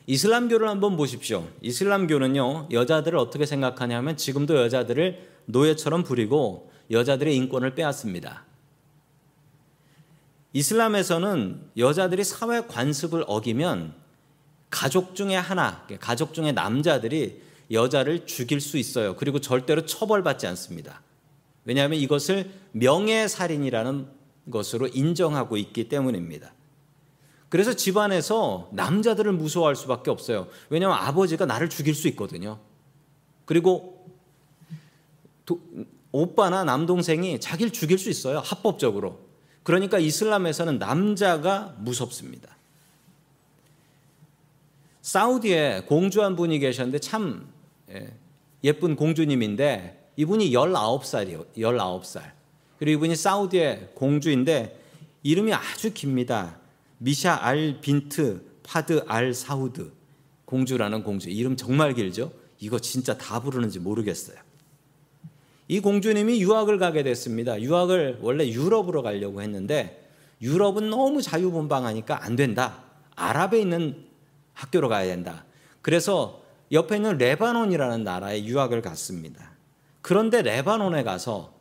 이슬람교를 0.06 0.68
한번 0.68 0.96
보십시오. 0.96 1.48
이슬람교는요, 1.62 2.68
여자들을 2.70 3.18
어떻게 3.18 3.44
생각하냐면 3.44 4.16
지금도 4.16 4.56
여자들을 4.56 5.28
노예처럼 5.46 6.04
부리고 6.04 6.70
여자들의 6.92 7.34
인권을 7.34 7.74
빼앗습니다. 7.74 8.44
이슬람에서는 10.52 11.70
여자들이 11.76 12.22
사회 12.22 12.60
관습을 12.60 13.24
어기면 13.26 13.94
가족 14.70 15.16
중에 15.16 15.34
하나, 15.34 15.84
가족 15.98 16.34
중에 16.34 16.52
남자들이 16.52 17.49
여자를 17.70 18.26
죽일 18.26 18.60
수 18.60 18.78
있어요. 18.78 19.16
그리고 19.16 19.40
절대로 19.40 19.86
처벌받지 19.86 20.46
않습니다. 20.48 21.02
왜냐하면 21.64 21.98
이것을 21.98 22.50
명예살인이라는 22.72 24.08
것으로 24.50 24.88
인정하고 24.88 25.56
있기 25.56 25.88
때문입니다. 25.88 26.52
그래서 27.48 27.74
집안에서 27.74 28.70
남자들을 28.72 29.32
무서워할 29.32 29.76
수밖에 29.76 30.10
없어요. 30.10 30.48
왜냐하면 30.68 30.98
아버지가 30.98 31.46
나를 31.46 31.68
죽일 31.68 31.94
수 31.94 32.08
있거든요. 32.08 32.60
그리고 33.44 34.06
도, 35.44 35.60
오빠나 36.12 36.64
남동생이 36.64 37.40
자기를 37.40 37.72
죽일 37.72 37.98
수 37.98 38.08
있어요. 38.08 38.38
합법적으로. 38.38 39.18
그러니까 39.62 39.98
이슬람에서는 39.98 40.78
남자가 40.78 41.74
무섭습니다. 41.78 42.56
사우디에 45.02 45.84
공주 45.86 46.22
한 46.22 46.36
분이 46.36 46.58
계셨는데 46.60 47.00
참 47.00 47.52
예, 47.92 48.12
예쁜 48.62 48.96
공주님인데 48.96 50.12
이분이 50.16 50.50
19살이요. 50.50 51.46
19살. 51.56 52.32
그리고 52.78 52.98
이분이 52.98 53.16
사우디의 53.16 53.92
공주인데 53.94 54.78
이름이 55.22 55.52
아주 55.52 55.92
깁니다. 55.92 56.58
미샤 56.98 57.34
알 57.34 57.80
빈트 57.80 58.42
파드 58.62 59.04
알 59.06 59.34
사우드 59.34 59.92
공주라는 60.44 61.02
공주. 61.02 61.30
이름 61.30 61.56
정말 61.56 61.94
길죠? 61.94 62.32
이거 62.58 62.78
진짜 62.78 63.16
다 63.16 63.40
부르는지 63.40 63.78
모르겠어요. 63.78 64.36
이 65.68 65.80
공주님이 65.80 66.40
유학을 66.42 66.78
가게 66.78 67.02
됐습니다. 67.02 67.60
유학을 67.60 68.18
원래 68.22 68.46
유럽으로 68.48 69.02
가려고 69.02 69.40
했는데 69.40 70.08
유럽은 70.42 70.90
너무 70.90 71.22
자유분방하니까 71.22 72.24
안 72.24 72.36
된다. 72.36 72.82
아랍에 73.14 73.60
있는 73.60 74.06
학교로 74.54 74.88
가야 74.88 75.06
된다. 75.06 75.44
그래서 75.80 76.42
옆에 76.72 76.96
있는 76.96 77.18
레바논이라는 77.18 78.04
나라에 78.04 78.44
유학을 78.44 78.82
갔습니다. 78.82 79.50
그런데 80.02 80.42
레바논에 80.42 81.02
가서 81.02 81.52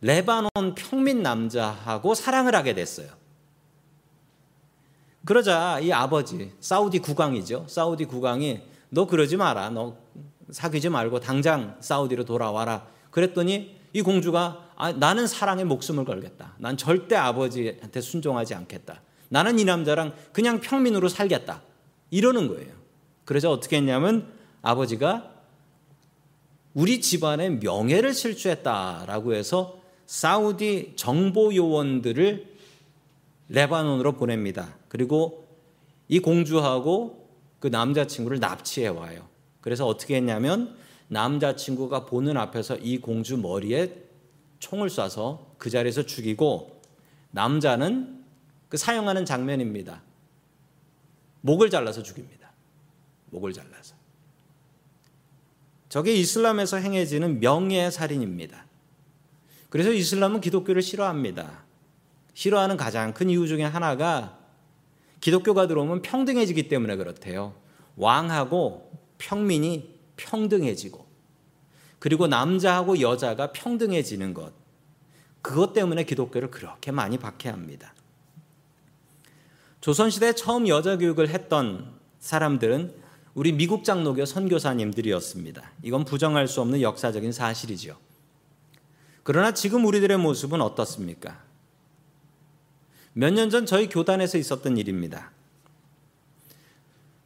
레바논 0.00 0.50
평민 0.76 1.22
남자하고 1.22 2.14
사랑을 2.14 2.54
하게 2.54 2.74
됐어요. 2.74 3.08
그러자 5.24 5.78
이 5.80 5.92
아버지, 5.92 6.52
사우디 6.60 6.98
국왕이죠. 6.98 7.66
사우디 7.68 8.06
국왕이 8.06 8.62
너 8.90 9.06
그러지 9.06 9.36
마라. 9.36 9.70
너 9.70 9.96
사귀지 10.50 10.88
말고 10.88 11.20
당장 11.20 11.76
사우디로 11.80 12.24
돌아와라. 12.24 12.86
그랬더니 13.10 13.76
이 13.92 14.02
공주가 14.02 14.68
아, 14.76 14.90
나는 14.90 15.26
사랑에 15.26 15.64
목숨을 15.64 16.04
걸겠다. 16.04 16.54
난 16.58 16.76
절대 16.76 17.14
아버지한테 17.14 18.00
순종하지 18.00 18.54
않겠다. 18.54 19.00
나는 19.28 19.58
이 19.58 19.64
남자랑 19.64 20.12
그냥 20.32 20.60
평민으로 20.60 21.08
살겠다. 21.08 21.62
이러는 22.10 22.48
거예요. 22.48 22.72
그래서 23.24 23.50
어떻게 23.50 23.76
했냐면 23.76 24.32
아버지가 24.62 25.30
우리 26.74 27.00
집안의 27.00 27.58
명예를 27.58 28.14
실추했다라고 28.14 29.34
해서 29.34 29.78
사우디 30.06 30.94
정보 30.96 31.54
요원들을 31.54 32.52
레바논으로 33.48 34.12
보냅니다. 34.12 34.74
그리고 34.88 35.46
이 36.08 36.18
공주하고 36.18 37.28
그 37.60 37.68
남자친구를 37.68 38.40
납치해 38.40 38.88
와요. 38.88 39.28
그래서 39.60 39.86
어떻게 39.86 40.16
했냐면 40.16 40.76
남자친구가 41.08 42.06
보는 42.06 42.36
앞에서 42.36 42.76
이 42.76 42.98
공주 42.98 43.36
머리에 43.36 43.94
총을 44.58 44.88
쏴서 44.88 45.40
그 45.58 45.70
자리에서 45.70 46.04
죽이고 46.04 46.80
남자는 47.30 48.24
그 48.68 48.76
사용하는 48.76 49.24
장면입니다. 49.24 50.02
목을 51.42 51.68
잘라서 51.68 52.02
죽입니다. 52.02 52.52
목을 53.30 53.52
잘라서. 53.52 54.01
저게 55.92 56.14
이슬람에서 56.14 56.78
행해지는 56.78 57.40
명예살인입니다. 57.40 58.64
그래서 59.68 59.92
이슬람은 59.92 60.40
기독교를 60.40 60.80
싫어합니다. 60.80 61.64
싫어하는 62.32 62.78
가장 62.78 63.12
큰 63.12 63.28
이유 63.28 63.46
중에 63.46 63.64
하나가 63.64 64.38
기독교가 65.20 65.66
들어오면 65.66 66.00
평등해지기 66.00 66.68
때문에 66.68 66.96
그렇대요. 66.96 67.54
왕하고 67.96 68.90
평민이 69.18 69.94
평등해지고 70.16 71.06
그리고 71.98 72.26
남자하고 72.26 73.02
여자가 73.02 73.52
평등해지는 73.52 74.32
것. 74.32 74.54
그것 75.42 75.74
때문에 75.74 76.04
기독교를 76.04 76.50
그렇게 76.50 76.90
많이 76.90 77.18
박해합니다. 77.18 77.92
조선시대 79.82 80.36
처음 80.36 80.68
여자 80.68 80.96
교육을 80.96 81.28
했던 81.28 81.92
사람들은 82.18 83.01
우리 83.34 83.52
미국 83.52 83.84
장로교 83.84 84.24
선교사님들이었습니다. 84.26 85.72
이건 85.82 86.04
부정할 86.04 86.48
수 86.48 86.60
없는 86.60 86.82
역사적인 86.82 87.32
사실이죠. 87.32 87.96
그러나 89.22 89.52
지금 89.54 89.84
우리들의 89.86 90.18
모습은 90.18 90.60
어떻습니까? 90.60 91.42
몇 93.14 93.32
년 93.34 93.50
전 93.50 93.66
저희 93.66 93.88
교단에서 93.88 94.38
있었던 94.38 94.76
일입니다. 94.76 95.30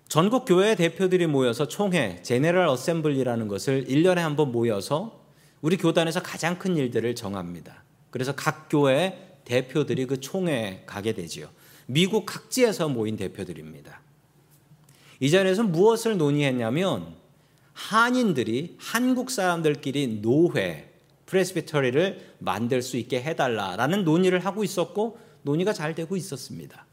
전국 0.08 0.44
교회 0.44 0.74
대표들이 0.76 1.26
모여서 1.26 1.66
총회, 1.66 2.22
제네럴 2.22 2.66
어셈블리라는 2.68 3.48
것을 3.48 3.86
1년에 3.86 4.16
한 4.16 4.36
번 4.36 4.52
모여서 4.52 5.24
우리 5.60 5.76
교단에서 5.76 6.22
가장 6.22 6.58
큰 6.58 6.76
일들을 6.76 7.14
정합니다. 7.16 7.82
그래서 8.10 8.34
각 8.34 8.68
교회 8.70 9.38
대표들이 9.44 10.06
그 10.06 10.20
총회에 10.20 10.84
가게 10.86 11.12
되지요. 11.12 11.48
미국 11.86 12.26
각지에서 12.26 12.88
모인 12.88 13.16
대표들입니다. 13.16 14.00
이 15.20 15.30
자리에서 15.30 15.62
무엇을 15.62 16.16
논의했냐면 16.16 17.14
한인들이 17.72 18.76
한국 18.78 19.30
사람들끼리 19.30 20.20
노회, 20.22 20.92
프레스비터리를 21.26 22.34
만들 22.38 22.82
수 22.82 22.96
있게 22.96 23.22
해달라라는 23.22 24.04
논의를 24.04 24.40
하고 24.40 24.64
있었고 24.64 25.18
논의가 25.42 25.72
잘 25.72 25.94
되고 25.94 26.16
있었습니다. 26.16 26.86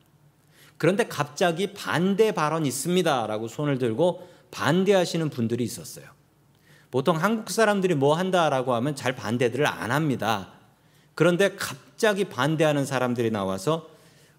그런데 0.78 1.08
갑자기 1.08 1.74
반대 1.74 2.32
발언 2.32 2.66
있습니다라고 2.66 3.48
손을 3.48 3.78
들고 3.78 4.28
반대하시는 4.52 5.30
분들이 5.30 5.64
있었어요. 5.64 6.06
보통 6.92 7.16
한국 7.16 7.50
사람들이 7.50 7.96
뭐 7.96 8.16
한다라고 8.16 8.74
하면 8.76 8.96
잘 8.96 9.16
반대들을 9.16 9.66
안 9.66 9.92
합니다. 9.92 10.52
그런데 11.16 11.56
갑자기 11.56 12.26
반대하는 12.26 12.86
사람들이 12.86 13.32
나와서 13.32 13.90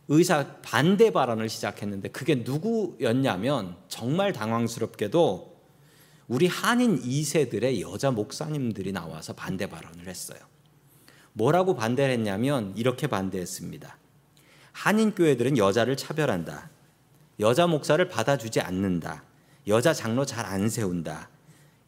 의사 0.08 0.56
반대 0.62 1.10
발언을 1.10 1.48
시작했는데 1.48 2.08
그게 2.10 2.36
누구였냐면 2.36 3.76
정말 3.88 4.32
당황스럽게도 4.32 5.54
우리 6.28 6.46
한인 6.46 7.00
2세들의 7.00 7.80
여자 7.80 8.10
목사님들이 8.10 8.92
나와서 8.92 9.34
반대 9.34 9.66
발언을 9.66 10.08
했어요. 10.08 10.38
뭐라고 11.32 11.74
반대를 11.74 12.14
했냐면 12.14 12.72
이렇게 12.76 13.06
반대했습니다. 13.06 13.98
한인 14.72 15.14
교회들은 15.14 15.58
여자를 15.58 15.96
차별한다. 15.96 16.70
여자 17.40 17.66
목사를 17.66 18.06
받아주지 18.08 18.60
않는다. 18.60 19.24
여자 19.66 19.92
장로 19.92 20.24
잘 20.24 20.44
안 20.44 20.68
세운다. 20.68 21.30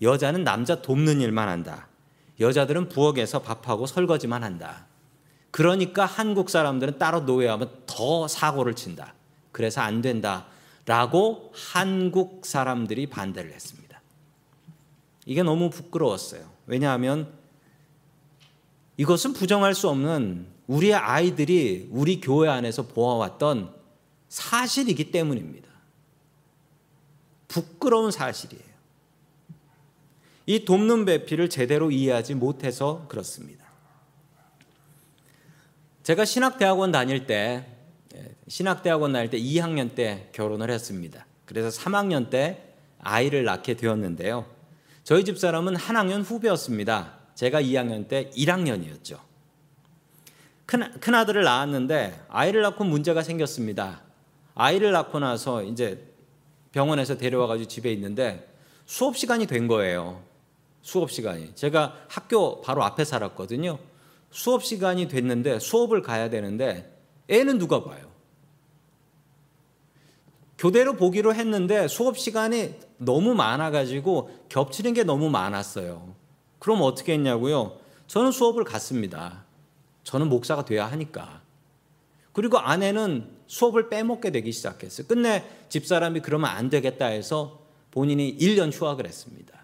여자는 0.03 0.45
남자 0.45 0.83
돕는 0.83 1.21
일만 1.21 1.49
한다. 1.49 1.89
여자들은 2.41 2.89
부엌에서 2.89 3.43
밥하고 3.43 3.87
설거지만 3.87 4.43
한다. 4.43 4.87
그러니까 5.57 6.05
한국 6.05 6.51
사람들은 6.51 6.99
따로 6.99 7.21
노예하면 7.21 7.71
더 7.87 8.29
사고를 8.29 8.77
친다. 8.77 9.14
그래서 9.53 9.81
안 9.81 10.03
된다. 10.03 10.49
라고 10.85 11.51
한국 11.55 12.45
사람들이 12.45 13.07
반대를 13.07 13.55
했습니다. 13.55 14.03
이게 15.25 15.42
너무 15.42 15.71
부끄러웠어요. 15.71 16.47
왜냐하면 16.66 17.33
이것은 18.99 19.33
부정할 19.33 19.75
수 19.75 19.88
없는 19.88 20.47
우리의 20.66 20.92
아이들이 20.92 21.88
우리 21.90 22.21
교회 22.21 22.51
안에서 22.51 22.83
보아왔던 22.88 23.75
사실이기 24.29 25.11
때문입니다. 25.11 25.71
부끄러운 27.49 28.11
사실이에요. 28.11 28.62
이 30.45 30.66
돕는 30.66 31.07
배필을 31.07 31.49
제대로 31.49 31.90
이해하지 31.90 32.35
못해서 32.35 33.07
그렇습니다. 33.09 33.66
제가 36.07 36.25
신학대학원 36.25 36.92
다닐 36.92 37.27
때 37.27 37.66
예, 38.14 38.37
신학대학원 38.47 39.12
다닐 39.12 39.29
때 39.29 39.40
2학년 39.40 39.97
때 39.97 40.29
결혼을 40.31 40.71
했습니다. 40.71 41.27
그래서 41.45 41.69
3학년 41.69 42.31
때 42.31 42.75
아이를 43.01 43.42
낳게 43.42 43.75
되었는데요. 43.75 44.47
저희 45.03 45.25
집 45.25 45.37
사람은 45.37 45.75
한 45.75 45.97
학년 45.97 46.23
후배였습니다. 46.23 47.14
제가 47.35 47.61
2학년 47.61 48.07
때 48.07 48.31
1학년이었죠. 48.37 49.19
큰, 50.64 50.92
큰 51.01 51.12
아들을 51.16 51.42
낳았는데 51.42 52.27
아이를 52.29 52.62
낳고 52.62 52.85
문제가 52.85 53.25
생겼습니다. 53.25 54.03
아이를 54.55 54.92
낳고 54.92 55.19
나서 55.19 55.64
이제 55.64 56.07
병원에서 56.71 57.16
데려와가지고 57.16 57.66
집에 57.66 57.92
있는데 57.95 58.49
수업 58.85 59.16
시간이 59.16 59.49
된 59.49 59.66
거예요. 59.66 60.23
수업 60.83 61.11
시간이. 61.11 61.57
제가 61.57 61.97
학교 62.07 62.61
바로 62.61 62.85
앞에 62.85 63.05
살았거든요. 63.05 63.81
수업 64.37 64.62
시간이 64.62 65.09
됐는데 65.09 65.59
수업을 65.61 66.03
가야 66.03 66.29
되는데 66.29 66.94
애는 67.29 67.57
누가 67.57 67.83
봐요? 67.83 68.12
교대로 70.59 70.94
보기로 70.94 71.35
했는데 71.35 71.88
수업 71.88 72.18
시간이 72.18 72.75
너무 72.99 73.35
많아가지고 73.35 74.29
겹치는 74.51 74.92
게 74.92 75.05
너무 75.05 75.31
많았어요. 75.31 76.14
그럼 76.59 76.83
어떻게 76.83 77.14
했냐고요? 77.14 77.79
저는 78.09 78.31
수업을 78.31 78.64
갔습니다. 78.64 79.46
저는 80.05 80.29
목사가 80.29 80.66
돼야 80.66 80.85
하니까. 80.85 81.40
그리고 82.35 82.59
아내는 82.59 83.31
수업을 83.46 83.88
빼먹게 83.88 84.33
되기 84.33 84.53
시작했어요. 84.53 85.07
끝내 85.07 85.44
집사람이 85.70 86.20
그러면 86.20 86.51
안 86.51 86.68
되겠다 86.68 87.07
해서 87.07 87.62
본인이 87.90 88.37
1년 88.37 88.70
휴학을 88.70 89.07
했습니다. 89.07 89.59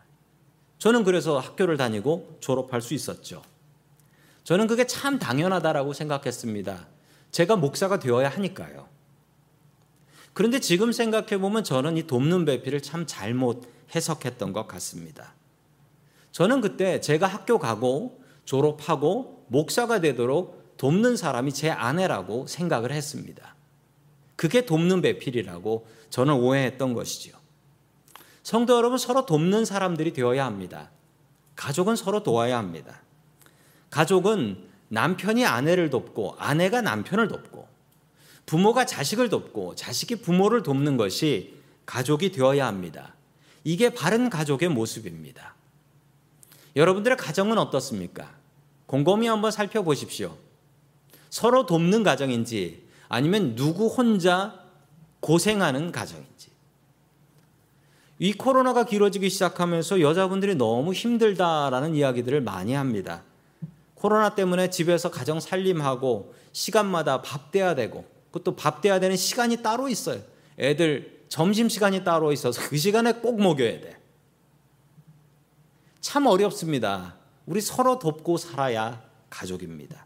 저는 0.79 1.05
그래서 1.05 1.39
학교를 1.39 1.77
다니고 1.77 2.39
졸업할 2.41 2.81
수 2.81 2.95
있었죠. 2.95 3.43
저는 4.45 4.67
그게 4.67 4.87
참 4.87 5.19
당연하다라고 5.19 5.93
생각했습니다. 5.93 6.87
제가 7.31 7.57
목사가 7.57 7.99
되어야 7.99 8.29
하니까요. 8.29 8.89
그런데 10.33 10.61
지금 10.61 10.93
생각해 10.93 11.39
보면 11.39 11.63
저는 11.65 11.97
이 11.97 12.07
돕는 12.07 12.45
배필을 12.45 12.81
참 12.81 13.05
잘못 13.07 13.69
해석했던 13.95 14.53
것 14.53 14.67
같습니다. 14.67 15.35
저는 16.33 16.61
그때 16.61 17.01
제가 17.01 17.27
학교 17.27 17.59
가고 17.59 18.23
졸업하고 18.45 19.45
목사가 19.49 20.01
되도록 20.01 20.77
돕는 20.79 21.17
사람이 21.17 21.53
제 21.53 21.71
아내라고 21.71 22.47
생각을 22.47 22.91
했습니다. 22.91 23.55
그게 24.37 24.65
돕는 24.65 25.03
배필이라고 25.03 25.87
저는 26.11 26.35
오해했던 26.35 26.95
것이지요. 26.95 27.35
성도 28.43 28.77
여러분 28.77 28.99
서로 28.99 29.25
돕는 29.25 29.65
사람들이 29.65 30.13
되어야 30.13 30.45
합니다. 30.45 30.91
가족은 31.55 31.95
서로 31.95 32.23
도와야 32.23 32.59
합니다. 32.59 33.03
가족은 33.93 34.57
남편이 34.89 35.45
아내를 35.45 35.91
돕고 35.91 36.37
아내가 36.39 36.81
남편을 36.81 37.29
돕고 37.29 37.69
부모가 38.47 38.85
자식을 38.87 39.29
돕고 39.29 39.77
자식이 39.77 40.17
부모를 40.17 40.63
돕는 40.63 40.97
것이 40.97 41.55
가족이 41.87 42.33
되어야 42.33 42.67
합니다. 42.67 43.15
이게 43.65 43.91
바른 43.91 44.29
가족의 44.31 44.71
모습입니다. 44.71 45.55
여러분들의 46.75 47.17
가정은 47.19 47.59
어떻습니까? 47.59 48.31
곰곰이 48.87 49.29
한번 49.29 49.51
살펴보십시오. 49.51 50.37
서로 51.29 51.67
돕는 51.67 52.03
가정인지 52.03 52.89
아니면 53.09 53.55
누구 53.57 53.89
혼자 53.89 54.59
고생하는 55.21 55.93
가정인지. 55.93 56.51
이 58.19 58.33
코로나가 58.33 58.85
길어지기 58.85 59.29
시작하면서 59.29 60.01
여자분들이 60.01 60.55
너무 60.55 60.95
힘들다라는 60.95 61.95
이야기들을 61.95 62.41
많이 62.41 62.73
합니다. 62.73 63.23
코로나 64.03 64.35
때문에 64.35 64.69
집에서 64.69 65.13
가정 65.13 65.39
살림하고 65.39 66.35
시간마다 66.51 67.23
밥 67.23 67.53
돼야 67.53 67.77
되고 67.77 68.05
그것도 68.33 68.57
밥 68.57 68.81
돼야 68.81 68.99
되는 68.99 69.17
시간이 69.17 69.63
따로 69.63 69.89
있어요. 69.89 70.21
애들 70.59 71.27
점심 71.29 71.69
시간이 71.69 72.03
따로 72.03 72.33
있어서 72.33 72.69
그 72.69 72.77
시간에 72.77 73.13
꼭 73.13 73.41
먹여야 73.41 73.81
돼. 73.81 73.97
참 76.01 76.27
어렵습니다. 76.27 77.15
우리 77.47 77.61
서로 77.61 78.01
돕고 78.01 78.39
살아야 78.39 79.05
가족입니다. 79.31 80.05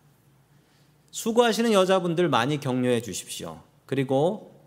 수고하시는 1.10 1.72
여자분들 1.72 2.28
많이 2.28 2.60
격려해 2.60 3.00
주십시오. 3.00 3.62
그리고 3.86 4.60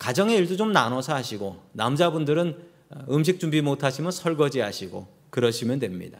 가정의 0.00 0.36
일도 0.38 0.56
좀 0.56 0.72
나눠서 0.72 1.14
하시고 1.14 1.62
남자분들은 1.70 2.66
음식 3.10 3.38
준비 3.38 3.62
못 3.62 3.84
하시면 3.84 4.10
설거지 4.10 4.58
하시고 4.58 5.06
그러시면 5.30 5.78
됩니다. 5.78 6.18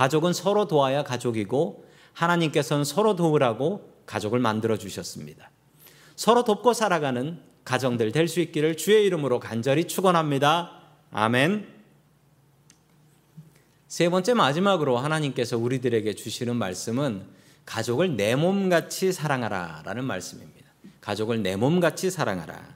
가족은 0.00 0.32
서로 0.32 0.66
도와야 0.66 1.04
가족이고 1.04 1.84
하나님께서는 2.14 2.84
서로 2.84 3.16
도우라고 3.16 4.02
가족을 4.06 4.38
만들어 4.38 4.78
주셨습니다. 4.78 5.50
서로 6.16 6.42
돕고 6.42 6.72
살아가는 6.72 7.38
가정들 7.64 8.10
될 8.10 8.26
수 8.26 8.40
있기를 8.40 8.78
주의 8.78 9.04
이름으로 9.04 9.40
간절히 9.40 9.84
축원합니다. 9.84 10.80
아멘. 11.10 11.68
세 13.88 14.08
번째 14.08 14.32
마지막으로 14.32 14.96
하나님께서 14.96 15.58
우리들에게 15.58 16.14
주시는 16.14 16.56
말씀은 16.56 17.26
가족을 17.66 18.16
내 18.16 18.36
몸같이 18.36 19.12
사랑하라라는 19.12 20.02
말씀입니다. 20.02 20.70
가족을 21.02 21.42
내 21.42 21.56
몸같이 21.56 22.10
사랑하라. 22.10 22.74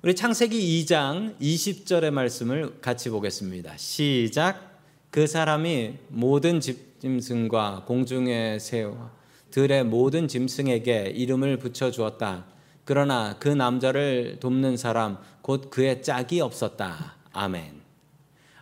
우리 0.00 0.16
창세기 0.16 0.86
2장 0.86 1.38
20절의 1.38 2.12
말씀을 2.12 2.80
같이 2.80 3.10
보겠습니다. 3.10 3.76
시작. 3.76 4.77
그 5.10 5.26
사람이 5.26 5.94
모든 6.08 6.60
짐승과 6.60 7.84
공중의 7.86 8.60
새와 8.60 9.10
들의 9.50 9.84
모든 9.84 10.28
짐승에게 10.28 11.12
이름을 11.14 11.58
붙여 11.58 11.90
주었다. 11.90 12.44
그러나 12.84 13.36
그 13.38 13.48
남자를 13.48 14.38
돕는 14.40 14.76
사람 14.76 15.18
곧 15.42 15.70
그의 15.70 16.02
짝이 16.02 16.40
없었다. 16.40 17.16
아멘. 17.32 17.80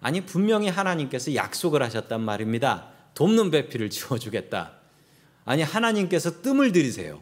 아니 0.01 0.21
분명히 0.21 0.69
하나님께서 0.69 1.35
약속을 1.35 1.83
하셨단 1.83 2.21
말입니다. 2.21 2.91
돕는 3.15 3.51
배필을 3.51 3.91
지워 3.91 4.19
주겠다. 4.19 4.73
아니 5.45 5.63
하나님께서 5.63 6.43
뜸을 6.43 6.73
들이세요. 6.73 7.21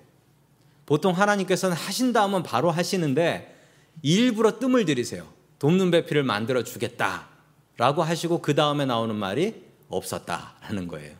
보통 0.87 1.12
하나님께서는 1.12 1.76
하신다 1.76 2.22
하면 2.24 2.42
바로 2.42 2.70
하시는데 2.70 3.56
일부러 4.02 4.58
뜸을 4.58 4.84
들이세요. 4.84 5.26
돕는 5.58 5.90
배필을 5.90 6.24
만들어 6.24 6.62
주겠다. 6.62 7.34
라고 7.76 8.02
하시고 8.02 8.40
그 8.40 8.54
다음에 8.54 8.87
나오는 8.87 9.14
말이 9.14 9.54
없었다라는 9.88 10.88
거예요. 10.88 11.16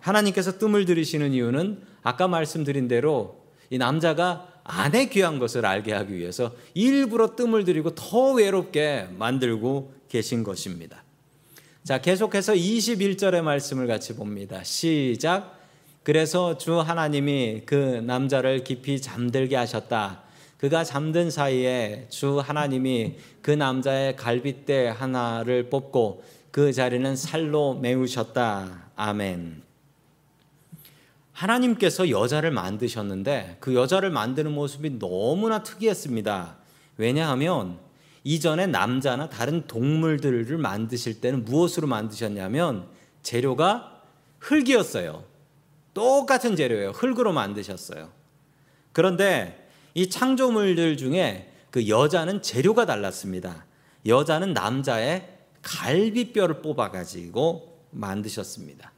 하나님께서 0.00 0.58
뜸을 0.58 0.86
들이시는 0.86 1.32
이유는 1.32 1.82
아까 2.02 2.28
말씀드린 2.28 2.88
대로 2.88 3.44
이 3.68 3.78
남자가 3.78 4.48
아내 4.64 5.06
귀한 5.06 5.38
것을 5.38 5.66
알게 5.66 5.92
하기 5.92 6.14
위해서 6.14 6.54
일부러 6.74 7.34
뜸을 7.36 7.64
들이고 7.64 7.94
더 7.94 8.32
외롭게 8.32 9.08
만들고 9.18 9.92
계신 10.08 10.42
것입니다. 10.42 11.04
자, 11.84 12.00
계속해서 12.00 12.54
21절의 12.54 13.42
말씀을 13.42 13.86
같이 13.86 14.14
봅니다. 14.14 14.62
시작. 14.62 15.58
그래서 16.02 16.56
주 16.58 16.80
하나님이 16.80 17.62
그 17.66 17.74
남자를 17.74 18.64
깊이 18.64 19.00
잠들게 19.00 19.56
하셨다. 19.56 20.22
그가 20.60 20.84
잠든 20.84 21.30
사이에 21.30 22.04
주 22.10 22.38
하나님이 22.38 23.16
그 23.40 23.50
남자의 23.50 24.14
갈빗대 24.14 24.88
하나를 24.88 25.70
뽑고 25.70 26.22
그 26.50 26.74
자리는 26.74 27.16
살로 27.16 27.76
메우셨다. 27.76 28.90
아멘. 28.94 29.62
하나님께서 31.32 32.10
여자를 32.10 32.50
만드셨는데 32.50 33.56
그 33.60 33.74
여자를 33.74 34.10
만드는 34.10 34.52
모습이 34.52 34.98
너무나 34.98 35.62
특이했습니다. 35.62 36.58
왜냐하면 36.98 37.78
이전에 38.22 38.66
남자나 38.66 39.30
다른 39.30 39.66
동물들을 39.66 40.58
만드실 40.58 41.22
때는 41.22 41.46
무엇으로 41.46 41.86
만드셨냐면 41.86 42.86
재료가 43.22 44.02
흙이었어요. 44.40 45.24
똑같은 45.94 46.54
재료예요. 46.54 46.90
흙으로 46.90 47.32
만드셨어요. 47.32 48.10
그런데 48.92 49.59
이 49.94 50.08
창조물들 50.08 50.96
중에 50.96 51.52
그 51.70 51.88
여자는 51.88 52.42
재료가 52.42 52.86
달랐습니다. 52.86 53.64
여자는 54.06 54.52
남자의 54.52 55.28
갈비뼈를 55.62 56.62
뽑아가지고 56.62 57.86
만드셨습니다. 57.90 58.92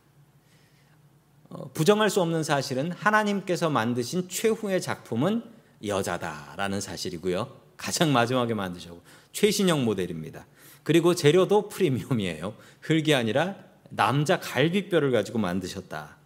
어, 1.51 1.71
부정할 1.75 2.09
수 2.09 2.21
없는 2.23 2.45
사실은 2.45 2.93
하나님께서 2.93 3.69
만드신 3.69 4.29
최후의 4.29 4.81
작품은 4.81 5.43
여자다라는 5.85 6.81
사실이고요. 6.81 7.61
가장 7.77 8.13
마지막에 8.13 8.55
만드셨고 8.55 9.03
최신형 9.33 9.85
모델입니다. 9.85 10.47
그리고 10.83 11.15
재료도 11.15 11.69
프리미엄이에요. 11.69 12.55
흙이 12.81 13.15
아니라 13.15 13.57
남자 13.91 14.41
갈비뼈를 14.41 15.11
가지고 15.11 15.39
만드셨다. 15.39 16.17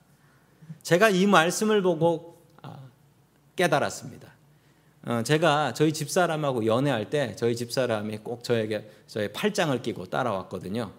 제가 0.82 1.10
이 1.10 1.26
말씀을 1.26 1.82
보고 1.82 2.40
아, 2.62 2.78
깨달았습니다. 3.56 4.35
어, 5.06 5.22
제가 5.22 5.72
저희 5.72 5.92
집사람하고 5.92 6.66
연애할 6.66 7.10
때 7.10 7.36
저희 7.36 7.54
집사람이 7.54 8.18
꼭 8.18 8.42
저에게 8.42 8.90
저의 9.06 9.32
팔짱을 9.32 9.80
끼고 9.80 10.06
따라왔거든요. 10.06 10.90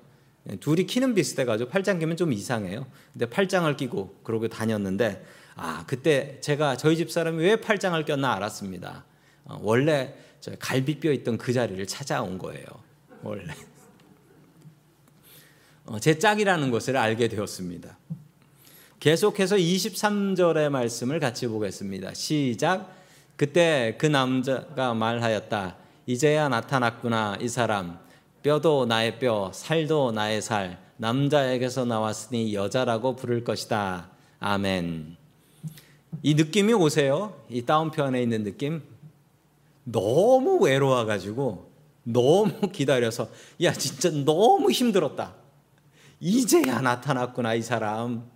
둘이 0.62 0.86
키는 0.86 1.14
비슷해가지고 1.14 1.70
팔짱 1.70 2.00
끼면 2.00 2.16
좀 2.16 2.32
이상해요. 2.32 2.88
근데 3.12 3.30
팔짱을 3.30 3.76
끼고 3.76 4.20
그러고 4.24 4.48
다녔는데 4.48 5.26
아 5.56 5.84
그때 5.88 6.40
제가 6.40 6.78
저희 6.78 6.96
집 6.96 7.12
사람이 7.12 7.44
왜 7.44 7.58
팔짱을 7.58 8.06
꼈나 8.06 8.32
알았습니다. 8.34 9.04
어, 9.44 9.60
원래 9.62 10.14
갈비뼈 10.58 11.12
있던 11.12 11.38
그 11.38 11.52
자리를 11.52 11.86
찾아온 11.88 12.38
거예요. 12.38 12.66
원래 13.24 13.54
어, 15.86 16.00
제 16.00 16.18
짝이라는 16.18 16.72
것을 16.72 16.96
알게 16.96 17.28
되었습니다. 17.28 17.98
계속해서 19.02 19.58
23절의 19.58 20.70
말씀을 20.70 21.20
같이 21.20 21.48
보겠습니다. 21.48 22.14
시작. 22.14 22.96
그때 23.38 23.96
그 24.00 24.08
남자가 24.08 24.96
말하였다. 24.96 25.76
이제야 26.08 26.50
나타났구나 26.50 27.38
이 27.40 27.48
사람. 27.48 28.00
뼈도 28.42 28.88
나의 28.88 29.20
뼈, 29.20 29.52
살도 29.54 30.12
나의 30.12 30.42
살. 30.42 30.80
남자에게서 30.98 31.86
나왔으니 31.86 32.56
여자라고 32.56 33.16
부를 33.16 33.44
것이다. 33.44 34.10
아멘. 34.40 35.18
이 36.24 36.34
느낌이 36.34 36.74
오세요? 36.74 37.40
이 37.48 37.64
다운편에 37.64 38.22
있는 38.24 38.44
느낌? 38.44 38.82
너무 39.84 40.58
외로워가지고 40.58 41.72
너무 42.04 42.72
기다려서 42.72 43.30
야 43.62 43.72
진짜 43.72 44.10
너무 44.10 44.72
힘들었다. 44.72 45.36
이제야 46.20 46.82
나타났구나 46.82 47.54
이 47.54 47.62
사람. 47.62 48.28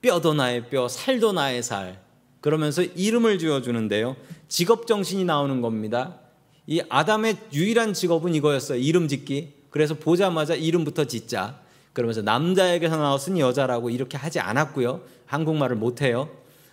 뼈도 0.00 0.32
나의 0.32 0.70
뼈, 0.70 0.88
살도 0.88 1.32
나의 1.32 1.62
살. 1.62 2.07
그러면서 2.40 2.82
이름을 2.82 3.38
지어주는데요. 3.38 4.16
직업 4.48 4.86
정신이 4.86 5.24
나오는 5.24 5.60
겁니다. 5.60 6.20
이 6.66 6.82
아담의 6.88 7.36
유일한 7.52 7.94
직업은 7.94 8.34
이거였어요. 8.34 8.78
이름 8.78 9.08
짓기. 9.08 9.54
그래서 9.70 9.94
보자마자 9.94 10.54
이름부터 10.54 11.06
짓자. 11.06 11.60
그러면서 11.92 12.22
남자에게서 12.22 12.96
나왔으니 12.96 13.40
여자라고 13.40 13.90
이렇게 13.90 14.16
하지 14.16 14.38
않았고요. 14.38 15.02
한국말을 15.26 15.76
못해요. 15.76 16.30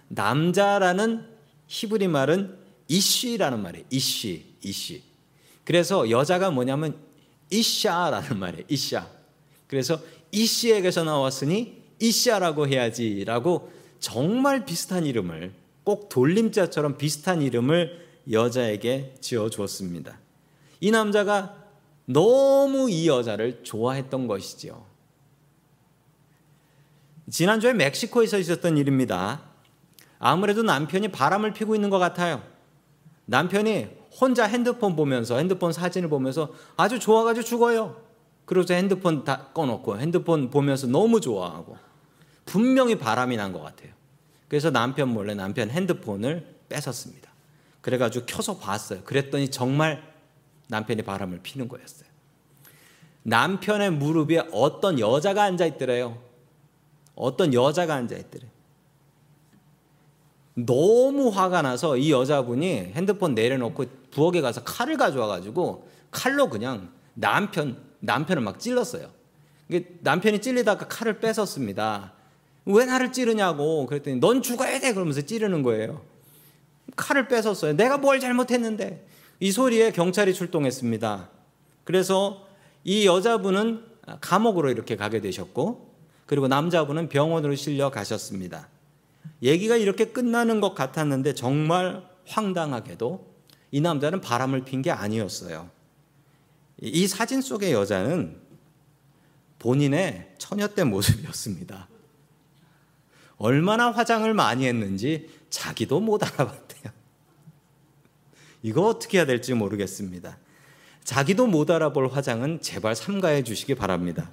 남자라는 0.08 1.25
히브리 1.67 2.08
말은 2.08 2.58
이쉬라는 2.88 3.62
말이에요. 3.62 3.86
이쉬, 3.89 4.45
이쉬. 4.62 5.01
그래서 5.63 6.10
여자가 6.10 6.51
뭐냐면 6.51 6.95
이샤라는 7.49 8.38
말이에요. 8.38 8.65
이샤. 8.69 9.08
그래서 9.67 9.99
이씨에게서 10.32 11.04
나왔으니 11.04 11.82
이샤라고 11.99 12.67
해야지라고 12.67 13.71
정말 13.99 14.65
비슷한 14.65 15.05
이름을 15.05 15.53
꼭 15.84 16.10
돌림자처럼 16.10 16.97
비슷한 16.97 17.41
이름을 17.41 18.05
여자에게 18.31 19.15
지어 19.21 19.49
주었습니다. 19.49 20.17
이 20.79 20.91
남자가 20.91 21.55
너무 22.05 22.89
이 22.89 23.08
여자를 23.08 23.63
좋아했던 23.63 24.27
것이지요. 24.27 24.84
지난주에 27.29 27.73
멕시코에서 27.73 28.38
있었던 28.38 28.77
일입니다. 28.77 29.41
아무래도 30.19 30.63
남편이 30.63 31.10
바람을 31.10 31.53
피고 31.53 31.75
있는 31.75 31.89
것 31.89 31.97
같아요. 31.99 32.43
남편이 33.25 33.88
혼자 34.19 34.45
핸드폰 34.45 34.95
보면서 34.95 35.38
핸드폰 35.38 35.73
사진을 35.73 36.10
보면서 36.10 36.49
아주 36.77 36.99
좋아가지고 36.99 37.45
죽어요. 37.45 38.01
그래서 38.45 38.75
핸드폰 38.75 39.23
다 39.23 39.47
꺼놓고 39.53 39.97
핸드폰 39.97 40.51
보면서 40.51 40.88
너무 40.88 41.19
좋아하고 41.19 41.77
분명히 42.45 42.97
바람이 42.97 43.38
난 43.38 43.51
것 43.53 43.62
같아요. 43.62 43.91
그래서 44.47 44.69
남편 44.69 45.10
몰래 45.10 45.34
남편 45.34 45.69
핸드폰을 45.69 46.55
뺏었습니다. 46.69 47.31
그래가지고 47.81 48.25
켜서 48.25 48.58
봤어요. 48.58 49.03
그랬더니 49.03 49.49
정말 49.49 50.03
남편이 50.67 51.01
바람을 51.03 51.39
피는 51.43 51.67
거였어요. 51.67 52.10
남편의 53.23 53.91
무릎에 53.91 54.47
어떤 54.51 54.99
여자가 54.99 55.43
앉아 55.43 55.65
있더래요. 55.65 56.21
어떤 57.15 57.53
여자가 57.53 57.95
앉아 57.95 58.15
있더래요. 58.15 58.51
너무 60.53 61.29
화가 61.29 61.62
나서 61.63 61.97
이 61.97 62.12
여자분이 62.12 62.93
핸드폰 62.93 63.36
내려놓고 63.36 63.86
부엌에 64.12 64.41
가서 64.41 64.63
칼을 64.63 64.97
가져와가지고 64.97 65.89
칼로 66.12 66.49
그냥 66.49 66.93
남편 67.13 67.84
남편을 67.99 68.41
막 68.41 68.60
찔렀어요. 68.60 69.10
남편이 70.01 70.39
찔리다가 70.41 70.88
칼을 70.88 71.19
뺏었습니다. 71.19 72.13
왜 72.65 72.86
나를 72.86 73.12
찌르냐고 73.12 73.86
그랬더니 73.86 74.19
넌 74.19 74.41
죽어야 74.41 74.80
돼 74.80 74.93
그러면서 74.93 75.21
찌르는 75.21 75.63
거예요. 75.63 76.01
칼을 76.95 77.28
뺏었어요. 77.28 77.73
내가 77.73 77.97
뭘 77.97 78.19
잘못했는데 78.19 79.08
이 79.39 79.51
소리에 79.51 79.91
경찰이 79.91 80.34
출동했습니다. 80.34 81.30
그래서 81.84 82.47
이 82.84 83.06
여자분은 83.06 83.86
감옥으로 84.21 84.71
이렇게 84.71 84.95
가게 84.95 85.21
되셨고 85.21 85.93
그리고 86.25 86.47
남자분은 86.47 87.10
병원으로 87.10 87.56
실려 87.56 87.91
가셨습니다. 87.91 88.69
얘기가 89.41 89.75
이렇게 89.75 90.06
끝나는 90.06 90.62
것 90.62 90.73
같았는데 90.73 91.36
정말 91.36 92.04
황당하게도 92.25 93.36
이 93.71 93.82
남자는 93.82 94.21
바람을 94.21 94.63
핀 94.63 94.82
게 94.82 94.91
아니었어요. 94.91 95.69
이 96.82 97.08
사진 97.08 97.41
속의 97.41 97.73
여자는 97.73 98.39
본인의 99.60 100.36
처녀 100.38 100.67
때 100.67 100.84
모습이었습니다. 100.84 101.88
얼마나 103.37 103.91
화장을 103.91 104.31
많이 104.33 104.67
했는지 104.67 105.29
자기도 105.49 105.99
못 105.99 106.23
알아봤대요. 106.23 106.93
이거 108.63 108.87
어떻게 108.87 109.17
해야 109.17 109.25
될지 109.25 109.53
모르겠습니다. 109.53 110.37
자기도 111.03 111.45
못 111.45 111.69
알아볼 111.69 112.07
화장은 112.07 112.61
제발 112.61 112.95
삼가해 112.95 113.43
주시기 113.43 113.75
바랍니다. 113.75 114.31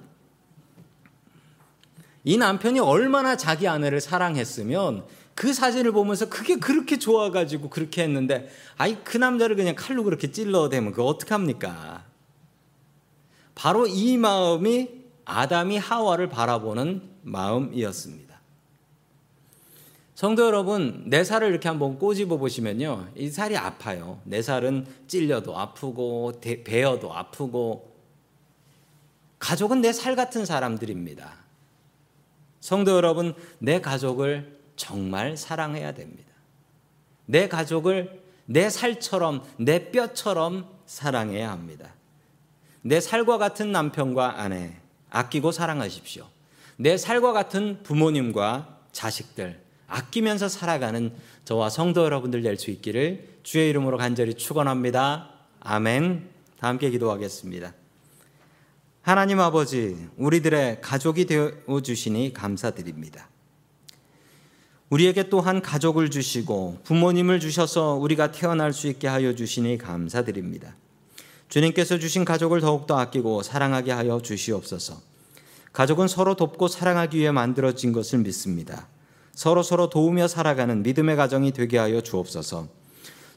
이 2.23 2.37
남편이 2.37 2.79
얼마나 2.79 3.35
자기 3.35 3.67
아내를 3.67 4.01
사랑했으면 4.01 5.05
그 5.35 5.53
사진을 5.53 5.91
보면서 5.91 6.29
그게 6.29 6.55
그렇게 6.55 6.97
좋아가지고 6.97 7.69
그렇게 7.69 8.03
했는데 8.03 8.49
아이 8.77 8.97
그 9.03 9.17
남자를 9.17 9.55
그냥 9.55 9.75
칼로 9.75 10.03
그렇게 10.03 10.31
찔러대면 10.31 10.91
그거 10.91 11.05
어떡합니까? 11.05 12.05
바로 13.55 13.87
이 13.87 14.17
마음이 14.17 14.89
아담이 15.25 15.77
하와를 15.77 16.29
바라보는 16.29 17.01
마음이었습니다. 17.23 18.22
성도 20.15 20.45
여러분, 20.45 21.03
내 21.07 21.23
살을 21.23 21.49
이렇게 21.49 21.67
한번 21.67 21.97
꼬집어 21.97 22.37
보시면요. 22.37 23.09
이 23.15 23.29
살이 23.29 23.57
아파요. 23.57 24.21
내 24.25 24.41
살은 24.43 24.85
찔려도 25.07 25.57
아프고, 25.57 26.33
베어도 26.41 27.13
아프고, 27.13 27.91
가족은 29.39 29.81
내 29.81 29.91
살 29.91 30.15
같은 30.15 30.45
사람들입니다. 30.45 31.33
성도 32.59 32.91
여러분, 32.91 33.33
내 33.59 33.81
가족을 33.81 34.59
정말 34.75 35.35
사랑해야 35.35 35.93
됩니다. 35.93 36.31
내 37.25 37.47
가족을 37.47 38.21
내 38.45 38.69
살처럼, 38.69 39.43
내 39.57 39.91
뼈처럼 39.91 40.69
사랑해야 40.85 41.51
합니다. 41.51 41.93
내 42.81 42.99
살과 42.99 43.37
같은 43.37 43.71
남편과 43.71 44.41
아내 44.41 44.75
아끼고 45.09 45.51
사랑하십시오. 45.51 46.27
내 46.77 46.97
살과 46.97 47.33
같은 47.33 47.81
부모님과 47.83 48.79
자식들 48.91 49.61
아끼면서 49.93 50.49
살아가는 50.49 51.13
저와 51.45 51.69
성도 51.69 52.03
여러분들 52.03 52.41
될 52.41 52.57
수 52.57 52.71
있기를 52.71 53.37
주의 53.43 53.69
이름으로 53.69 53.97
간절히 53.97 54.33
축원합니다. 54.33 55.29
아멘. 55.59 56.29
다 56.59 56.67
함께 56.67 56.89
기도하겠습니다. 56.89 57.73
하나님 59.01 59.39
아버지, 59.39 59.97
우리들의 60.17 60.81
가족이 60.81 61.25
되어 61.25 61.81
주시니 61.83 62.33
감사드립니다. 62.33 63.29
우리에게 64.89 65.29
또한 65.29 65.61
가족을 65.61 66.09
주시고 66.09 66.79
부모님을 66.83 67.39
주셔서 67.39 67.93
우리가 67.95 68.31
태어날 68.31 68.73
수 68.73 68.87
있게 68.87 69.07
하여 69.07 69.35
주시니 69.35 69.77
감사드립니다. 69.77 70.75
주님께서 71.49 71.99
주신 71.99 72.25
가족을 72.25 72.61
더욱더 72.61 72.97
아끼고 72.97 73.43
사랑하게 73.43 73.91
하여 73.91 74.19
주시옵소서. 74.21 75.01
가족은 75.71 76.07
서로 76.07 76.35
돕고 76.35 76.67
사랑하기 76.67 77.17
위해 77.17 77.31
만들어진 77.31 77.91
것을 77.91 78.19
믿습니다. 78.19 78.87
서로 79.33 79.63
서로 79.63 79.89
도우며 79.89 80.27
살아가는 80.27 80.83
믿음의 80.83 81.15
가정이 81.15 81.51
되게 81.51 81.77
하여 81.77 82.01
주옵소서. 82.01 82.67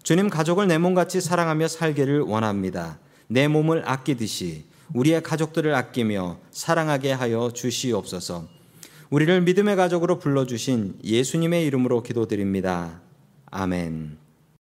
주님 0.02 0.28
가족을 0.30 0.68
내 0.68 0.78
몸같이 0.78 1.20
사랑하며 1.20 1.68
살기를 1.68 2.20
원합니다. 2.20 2.98
내 3.26 3.48
몸을 3.48 3.82
아끼듯이 3.88 4.64
우리의 4.94 5.22
가족들을 5.22 5.74
아끼며 5.74 6.38
사랑하게 6.50 7.12
하여 7.12 7.50
주시옵소서. 7.52 8.46
우리를 9.10 9.40
믿음의 9.42 9.76
가족으로 9.76 10.18
불러주신 10.18 11.00
예수님의 11.02 11.64
이름으로 11.66 12.02
기도드립니다. 12.02 13.00
아멘. 13.50 14.25